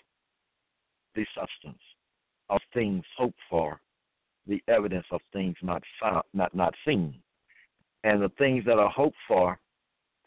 [1.15, 1.83] the substance
[2.49, 3.81] of things hoped for,
[4.47, 7.15] the evidence of things not found, not not seen,
[8.05, 9.59] and the things that are hoped for,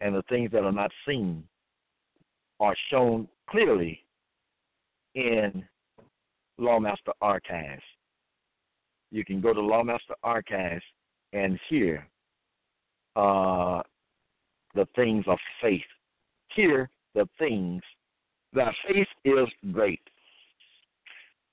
[0.02, 1.44] and the things that are not seen,
[2.60, 4.04] are shown clearly
[5.16, 5.64] in
[6.60, 7.84] Lawmaster Archives.
[9.12, 10.84] You can go to Lawmaster Archives
[11.34, 12.08] and hear
[13.16, 13.82] uh,
[14.76, 15.82] the things of faith.
[16.56, 17.82] Hear the things
[18.54, 20.02] that faith is great.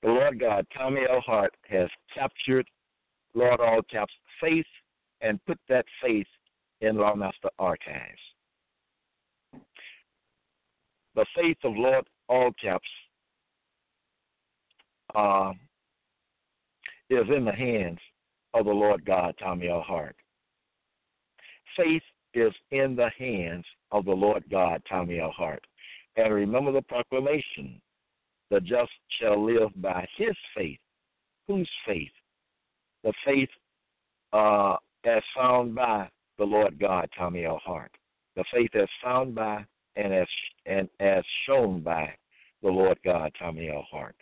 [0.03, 1.21] The Lord God, Tommy L.
[1.21, 2.67] Hart, has captured
[3.33, 4.65] Lord All Caps faith
[5.21, 6.27] and put that faith
[6.81, 8.19] in Lawmaster Archives.
[11.15, 12.87] The faith of Lord All Caps
[15.15, 15.53] uh,
[17.09, 17.99] is in the hands
[18.53, 19.81] of the Lord God, Tommy L.
[19.81, 20.15] Hart.
[21.75, 22.03] Faith
[22.33, 25.31] is in the hands of the Lord God, Tommy L.
[25.31, 25.65] Hart.
[26.15, 27.79] And remember the proclamation
[28.49, 30.79] the just shall live by his faith.
[31.47, 32.11] Whose faith?
[33.03, 33.49] The faith
[34.33, 37.61] uh, as found by the Lord God, Tommy L.
[37.63, 37.91] Hart.
[38.35, 40.27] The faith as found by and as
[40.65, 42.13] and as shown by
[42.61, 43.85] the Lord God, Tommy L.
[43.89, 44.15] Hart.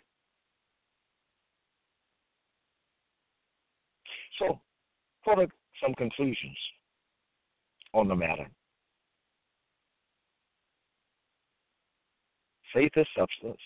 [4.38, 4.60] So,
[5.24, 5.48] what are
[5.82, 6.56] some conclusions
[7.94, 8.46] on the matter?
[12.74, 13.60] Faith is substance,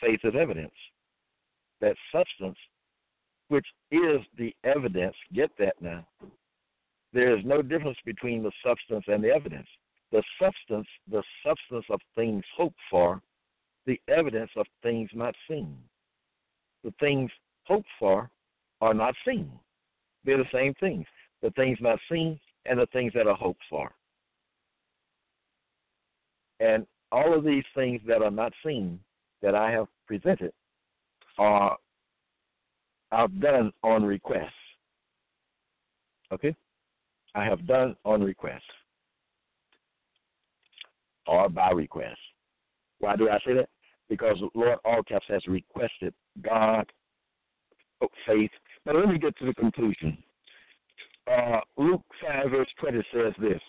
[0.00, 0.74] faith is evidence.
[1.80, 2.58] That substance,
[3.48, 6.06] which is the evidence, get that now.
[7.12, 9.66] There is no difference between the substance and the evidence.
[10.12, 13.22] The substance, the substance of things hoped for,
[13.86, 15.76] the evidence of things not seen.
[16.84, 17.30] The things
[17.64, 18.30] hoped for
[18.80, 19.50] are not seen.
[20.24, 21.06] They're the same things.
[21.42, 23.90] The things not seen and the things that are hoped for.
[26.60, 29.00] And all of these things that are not seen
[29.42, 30.52] that I have presented
[31.38, 31.76] are
[33.12, 34.52] I've done on request.
[36.32, 36.54] Okay?
[37.34, 38.64] I have done on request.
[41.26, 42.18] Or by request.
[42.98, 43.68] Why do I say that?
[44.08, 46.12] Because Lord Allcaps has requested
[46.42, 46.86] God
[48.26, 48.50] faith.
[48.90, 50.18] Now let me get to the conclusion.
[51.30, 53.60] Uh, Luke 5 verse 20 says this.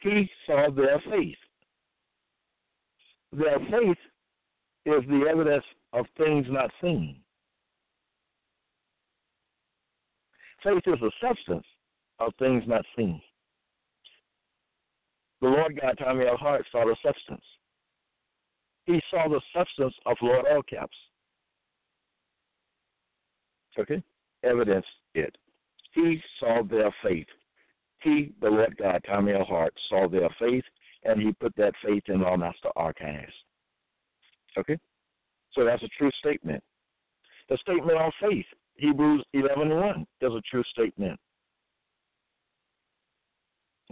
[0.00, 1.36] He saw their faith.
[3.32, 3.96] Their faith
[4.84, 5.64] is the evidence
[5.94, 7.16] of things not seen.
[10.62, 11.64] Faith is the substance
[12.18, 13.22] of things not seen.
[15.40, 16.36] The Lord God, Tommy L.
[16.36, 17.44] Hart, saw the substance.
[18.84, 20.96] He saw the substance of Lord All Caps.
[23.78, 24.02] Okay?
[24.44, 25.36] Evidence it.
[25.94, 27.26] He saw their faith.
[28.02, 29.44] He, the Lord God, Tommy L.
[29.44, 30.64] Hart, saw their faith,
[31.04, 33.32] and he put that faith in Lawmaster Archives.
[34.58, 34.78] Okay?
[35.52, 36.62] So that's a true statement.
[37.48, 41.18] The statement on faith, Hebrews 11 1, is a true statement.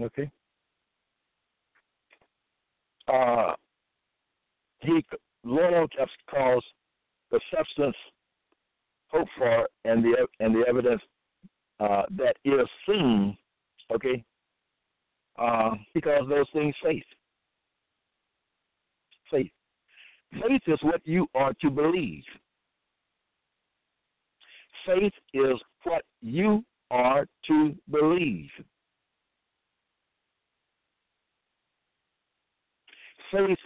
[0.00, 0.30] Okay?
[3.09, 3.53] Uh,
[4.80, 5.05] he,
[5.44, 6.64] Lord Allcaps calls
[7.30, 7.96] the substance
[9.13, 11.03] hoped for and the and the evidence
[11.81, 13.37] uh, that is seen,
[13.95, 14.25] okay,
[15.39, 17.03] uh, because those things faith.
[19.31, 19.51] Faith.
[20.33, 22.25] Faith is what you are to believe.
[24.87, 28.49] Faith is what you are to believe.
[33.31, 33.59] Faith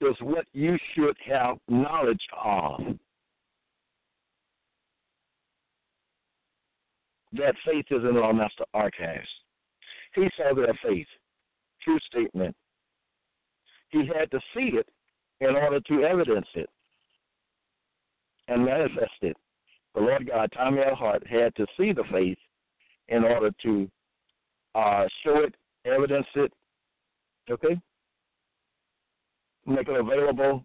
[0.00, 2.80] is what you should have knowledge of.
[7.34, 9.28] That faith is in Lawmaster Archives.
[10.14, 11.06] He saw their faith.
[11.82, 12.54] True statement.
[13.90, 14.88] He had to see it
[15.40, 16.68] in order to evidence it
[18.48, 19.36] and manifest it.
[19.94, 20.94] The Lord God, Tommy L.
[20.94, 22.38] Hart, had to see the faith
[23.08, 23.90] in order to
[24.74, 25.54] uh, show it,
[25.84, 26.52] evidence it,
[27.50, 27.80] okay?
[29.66, 30.64] Make it available.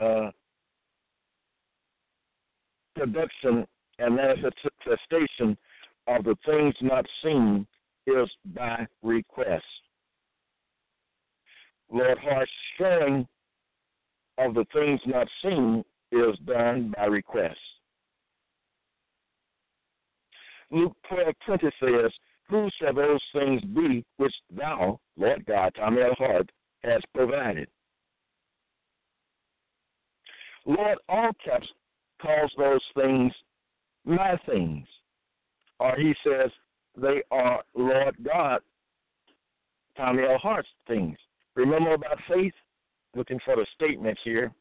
[0.00, 0.30] Uh,
[2.98, 3.66] production
[3.98, 5.56] and manifestation
[6.06, 7.66] of the things not seen
[8.06, 9.64] is by request.
[11.90, 13.26] Lord Hart's showing
[14.38, 17.58] of the things not seen is done by request.
[20.70, 22.12] Luke 12 20 says,
[22.48, 26.14] Who shall those things be which thou, Lord God, Tommy L.
[26.18, 26.50] Hart,
[26.84, 27.68] has provided?
[30.66, 31.66] Lord all caps
[32.20, 33.32] calls those things
[34.04, 34.86] my things.
[35.80, 36.50] Or he says
[36.96, 38.60] they are Lord God,
[39.96, 40.38] Tommy L.
[40.38, 41.16] Hart's things.
[41.54, 42.54] Remember about faith?
[43.14, 44.52] Looking for the statement here.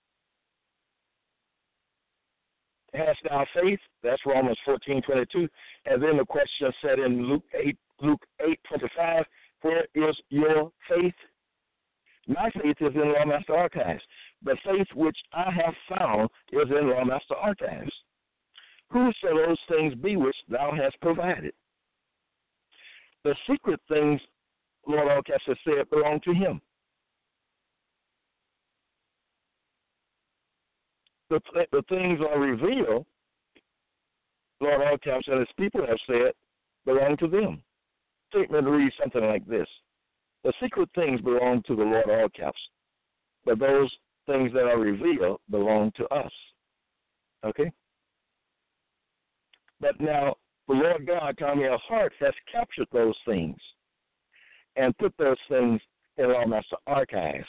[2.94, 3.80] Hast thou faith?
[4.02, 5.48] That's Romans fourteen twenty two.
[5.86, 9.26] And then the question said in Luke eight Luke eight twenty five,
[9.62, 11.14] where is your faith?
[12.28, 14.04] My faith is in Lawmaster Archives.
[14.44, 17.92] The faith which I have found is in Lawmaster Archives.
[18.92, 21.54] Who shall those things be which thou hast provided?
[23.24, 24.22] The secret things,
[24.88, 26.62] Lord has said, belong to him.
[31.30, 31.42] The,
[31.74, 33.06] the things are revealed,
[34.62, 36.32] Lord Archives and his people have said,
[36.86, 37.62] belong to them.
[38.30, 39.68] Statement reads something like this
[40.44, 42.58] The secret things belong to the Lord Archives,
[43.46, 43.92] but those
[44.28, 46.32] things that are revealed belong to us.
[47.46, 47.72] Okay?
[49.80, 50.36] But now,
[50.68, 51.82] the Lord God, Tommy L.
[51.88, 53.58] Hart, has captured those things
[54.76, 55.82] and put those things
[56.18, 57.48] in our master Archives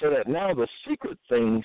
[0.00, 1.64] so that now the secret things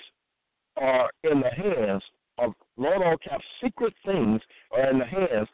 [0.76, 2.02] are in the hands
[2.38, 3.42] of Lord Allcaps.
[3.62, 4.40] Secret things
[4.72, 5.48] are in the hands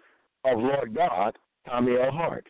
[0.45, 1.37] of Lord God,
[1.69, 2.11] Tommy L.
[2.11, 2.47] Hart.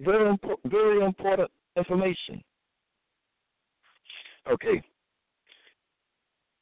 [0.00, 2.42] Very, very important information.
[4.50, 4.82] Okay.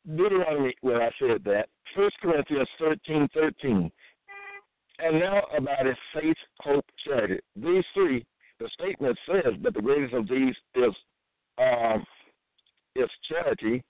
[0.07, 3.91] Deuteronomy, I said that, First Corinthians thirteen thirteen.
[4.99, 7.41] And now about his faith, hope, charity.
[7.57, 8.25] These three,
[8.59, 10.95] the statement says, but the greatest of these is
[11.59, 12.05] um,
[12.97, 13.83] is charity.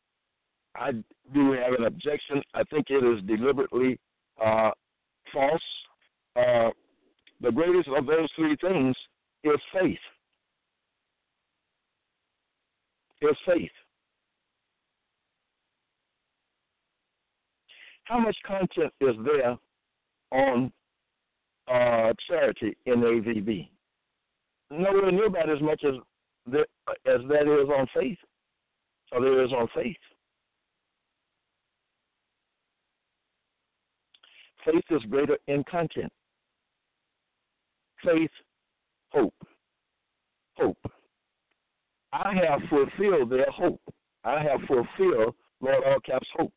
[0.77, 0.93] I
[1.35, 2.43] do have an objection.
[2.55, 3.99] I think it is deliberately
[4.45, 4.71] uh,
[5.33, 5.61] false.
[6.37, 6.71] Uh,
[7.41, 8.95] the greatest of those three things
[9.43, 9.99] is faith.
[13.23, 13.71] Is faith.
[18.11, 19.57] How much content is there
[20.33, 20.73] on
[21.73, 23.69] uh, charity in AVB?
[24.73, 25.95] Nowhere near about as much as
[26.45, 26.65] the,
[27.07, 28.19] as that is on faith,
[29.13, 29.97] or there is on faith.
[34.65, 36.13] Faith is greater in content.
[38.05, 38.31] Faith,
[39.13, 39.35] hope.
[40.57, 40.79] Hope.
[42.13, 43.81] I have fulfilled their hope.
[44.25, 46.53] I have fulfilled Lord Allcaps hope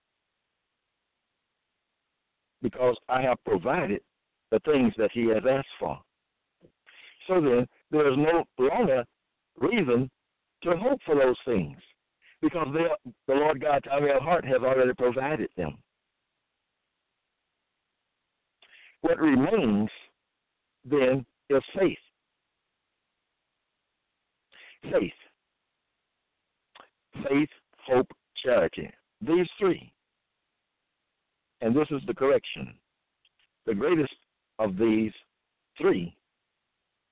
[2.63, 4.01] because I have provided
[4.49, 5.99] the things that he has asked for.
[7.27, 9.03] So then, there is no longer
[9.59, 10.09] reason
[10.63, 11.77] to hope for those things
[12.41, 14.19] because the Lord God, Tommy L.
[14.21, 15.77] Hart, has already provided them.
[19.01, 19.89] What remains
[20.85, 21.97] then is faith.
[24.83, 25.11] Faith.
[27.29, 27.49] Faith,
[27.85, 28.11] hope,
[28.43, 28.89] charity.
[29.21, 29.93] These three
[31.63, 32.73] and this is the correction.
[33.65, 34.13] The greatest
[34.59, 35.11] of these
[35.77, 36.15] three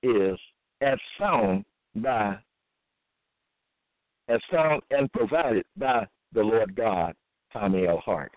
[0.02, 0.38] is
[0.80, 1.64] as found
[1.96, 2.36] by
[4.28, 7.14] as found and provided by the Lord God,
[7.52, 7.98] Tommy L.
[7.98, 8.32] Hart.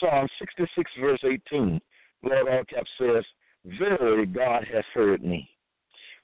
[0.00, 1.78] Psalm 66, verse 18,
[2.22, 3.24] Lord All Cap says,
[3.78, 5.50] Verily God has heard me.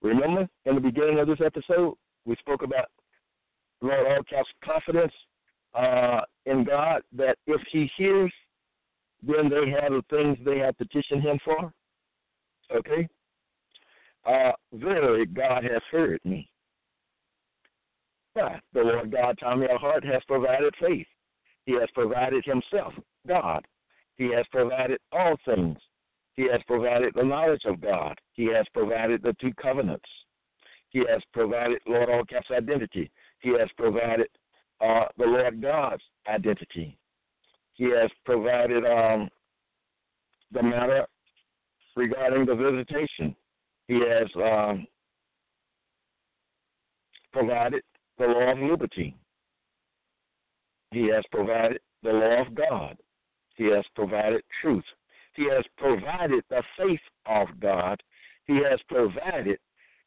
[0.01, 1.95] Remember in the beginning of this episode,
[2.25, 2.87] we spoke about
[3.83, 5.13] Lord Allcaps confidence
[5.75, 8.33] uh, in God that if He hears,
[9.23, 11.73] then they have the things they have petitioned Him for.
[12.75, 13.09] Okay?
[14.25, 16.49] Uh, verily, God has heard me.
[18.26, 18.26] But
[18.73, 19.79] the Lord God, Tommy L.
[19.79, 21.07] Hart, has provided faith.
[21.65, 22.93] He has provided Himself,
[23.27, 23.67] God.
[24.17, 25.79] He has provided all things.
[26.35, 28.19] He has provided the knowledge of God.
[28.35, 30.09] He has provided the two covenants.
[30.91, 33.11] He has provided Lord Allcaps identity.
[33.41, 34.29] He has provided
[34.81, 36.99] uh, the Lord God's identity.
[37.75, 39.29] He has provided um,
[40.53, 41.07] the matter
[41.97, 43.35] regarding the visitation.
[43.89, 44.87] He has um,
[47.33, 47.83] provided
[48.19, 49.17] the law of liberty.
[50.93, 52.97] He has provided the law of God.
[53.57, 54.85] He has provided truth.
[55.35, 58.03] He has provided the faith of God.
[58.47, 59.59] He has provided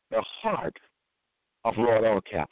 [0.09, 0.77] the heart
[1.65, 2.47] of Lord Allcaps.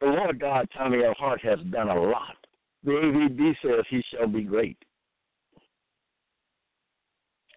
[0.00, 1.14] The Lord God, Tommy L.
[1.18, 2.36] Hart, has done a lot.
[2.84, 4.78] The AVB says he shall be great.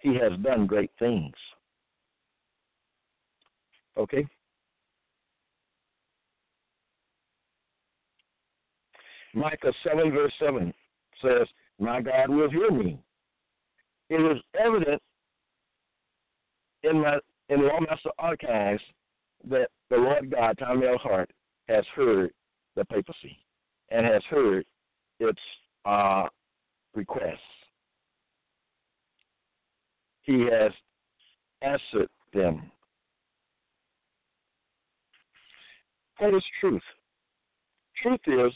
[0.01, 1.33] He has done great things.
[3.97, 4.25] Okay?
[9.33, 10.73] Micah 7, verse 7
[11.21, 11.47] says,
[11.79, 12.99] My God will hear me.
[14.09, 15.01] It is evident
[16.83, 17.19] in my
[17.49, 18.81] in Lawmaster Archives
[19.49, 20.97] that the Lord God, Tommy L.
[20.97, 21.31] Hart,
[21.67, 22.31] has heard
[22.75, 23.37] the papacy
[23.89, 24.65] and has heard
[25.19, 25.39] its
[25.85, 26.27] uh,
[26.93, 27.39] requests.
[30.21, 30.71] He has
[31.61, 32.71] answered them.
[36.19, 36.81] What is truth?
[38.01, 38.53] Truth is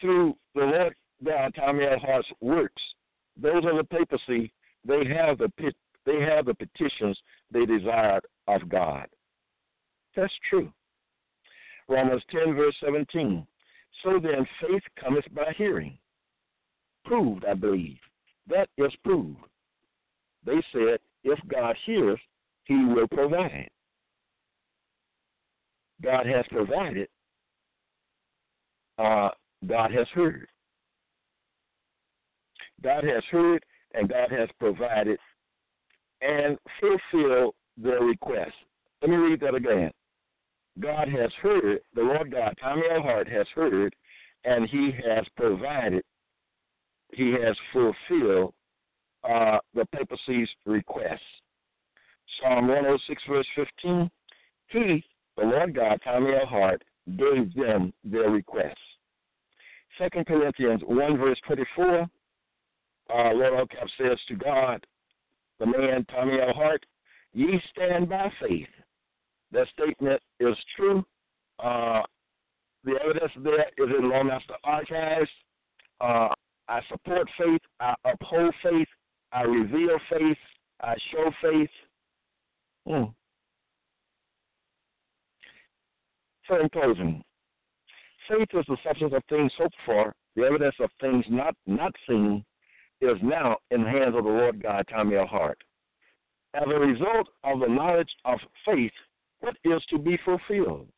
[0.00, 0.94] through the Lord
[1.24, 1.98] God, Tommy L.
[1.98, 2.82] Hart's works,
[3.40, 4.52] those of the papacy,
[4.86, 5.50] they have the
[6.06, 7.18] they have the petitions
[7.52, 9.06] they desired of God.
[10.16, 10.72] That's true.
[11.88, 13.46] Romans 10, verse 17.
[14.02, 15.98] So then, faith cometh by hearing.
[17.04, 17.98] Proved, I believe.
[18.48, 19.38] That is proved.
[20.44, 22.18] They said, if God hears,
[22.64, 23.68] he will provide.
[26.02, 27.08] God has provided.
[28.98, 29.30] Uh,
[29.66, 30.46] God has heard.
[32.82, 35.18] God has heard and God has provided
[36.22, 38.52] and fulfilled their request.
[39.02, 39.90] Let me read that again.
[40.78, 43.02] God has heard, the Lord God, Tommy L.
[43.02, 43.94] Has heard,
[44.44, 46.02] and he has provided,
[47.12, 48.54] he has fulfilled
[49.28, 51.22] uh, the papacy's request.
[52.40, 54.10] Psalm 106, verse 15,
[54.68, 55.04] he,
[55.36, 56.76] the Lord God, Tommy L.
[57.18, 58.78] Gave them their request.
[60.00, 62.06] Second Corinthians 1, verse 24, uh,
[63.34, 64.84] Lord Elcap says to God,
[65.58, 66.54] the man Tommy L.
[66.54, 66.86] Hart,
[67.34, 68.68] ye stand by faith.
[69.52, 71.04] That statement is true.
[71.62, 72.00] Uh,
[72.82, 75.28] the evidence there is in Lawmaster Archives.
[76.00, 76.28] Uh,
[76.66, 77.60] I support faith.
[77.78, 78.88] I uphold faith.
[79.32, 80.38] I reveal faith.
[80.80, 81.70] I show faith.
[82.86, 83.04] Hmm.
[86.48, 87.22] So in closing,
[88.30, 92.44] faith is the substance of things hoped for, the evidence of things not not seen,
[93.00, 95.26] is now in the hands of the Lord God, Tommy L.
[95.26, 95.58] Hart.
[96.54, 98.92] As a result of the knowledge of faith,
[99.40, 100.88] what is to be fulfilled?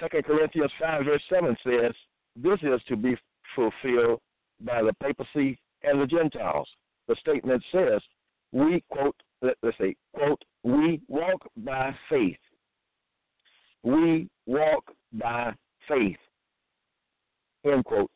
[0.00, 1.92] Second Corinthians 5, verse 7 says,
[2.36, 3.16] This is to be
[3.54, 4.20] fulfilled
[4.60, 6.68] by the papacy and the Gentiles.
[7.08, 8.00] The statement says,
[8.52, 12.36] We, quote, let, us say, quote, we walk by faith.
[13.82, 15.54] We walk by
[15.88, 16.16] faith.
[17.64, 18.10] End quote.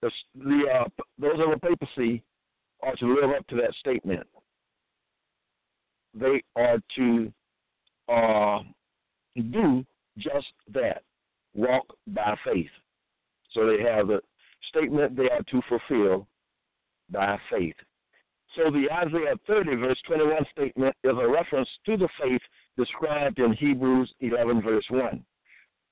[0.00, 0.84] The, the uh,
[1.18, 2.22] those of the papacy
[2.82, 4.26] are to live up to that statement.
[6.14, 7.32] They are to
[8.08, 8.60] uh,
[9.36, 9.84] do
[10.16, 11.02] just that,
[11.54, 12.70] walk by faith.
[13.52, 14.20] So they have a
[14.68, 16.26] statement they are to fulfill
[17.10, 17.76] by faith.
[18.56, 22.40] So the Isaiah 30, verse 21 statement is a reference to the faith
[22.78, 25.22] described in Hebrews 11, verse 1.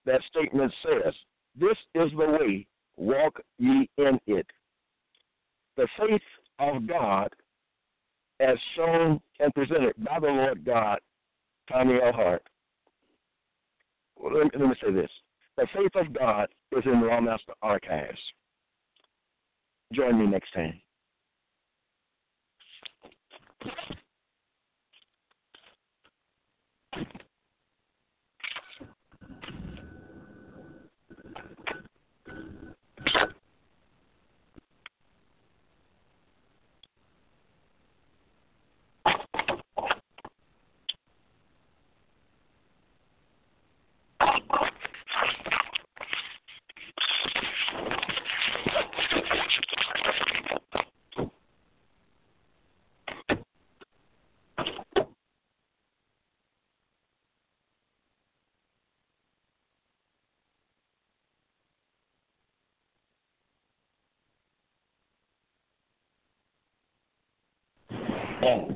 [0.07, 1.13] That statement says,
[1.59, 4.47] This is the way, walk ye in it.
[5.77, 6.23] The faith
[6.59, 7.29] of God,
[8.41, 11.01] as shown and presented by the Lord God,
[11.71, 12.13] Tommy L.
[12.13, 12.43] Hart.
[14.17, 15.11] Well, let, me, let me say this.
[15.57, 18.19] The faith of God is in the Lawmaster Archives.
[19.93, 20.81] Join me next time.
[68.47, 68.76] 10.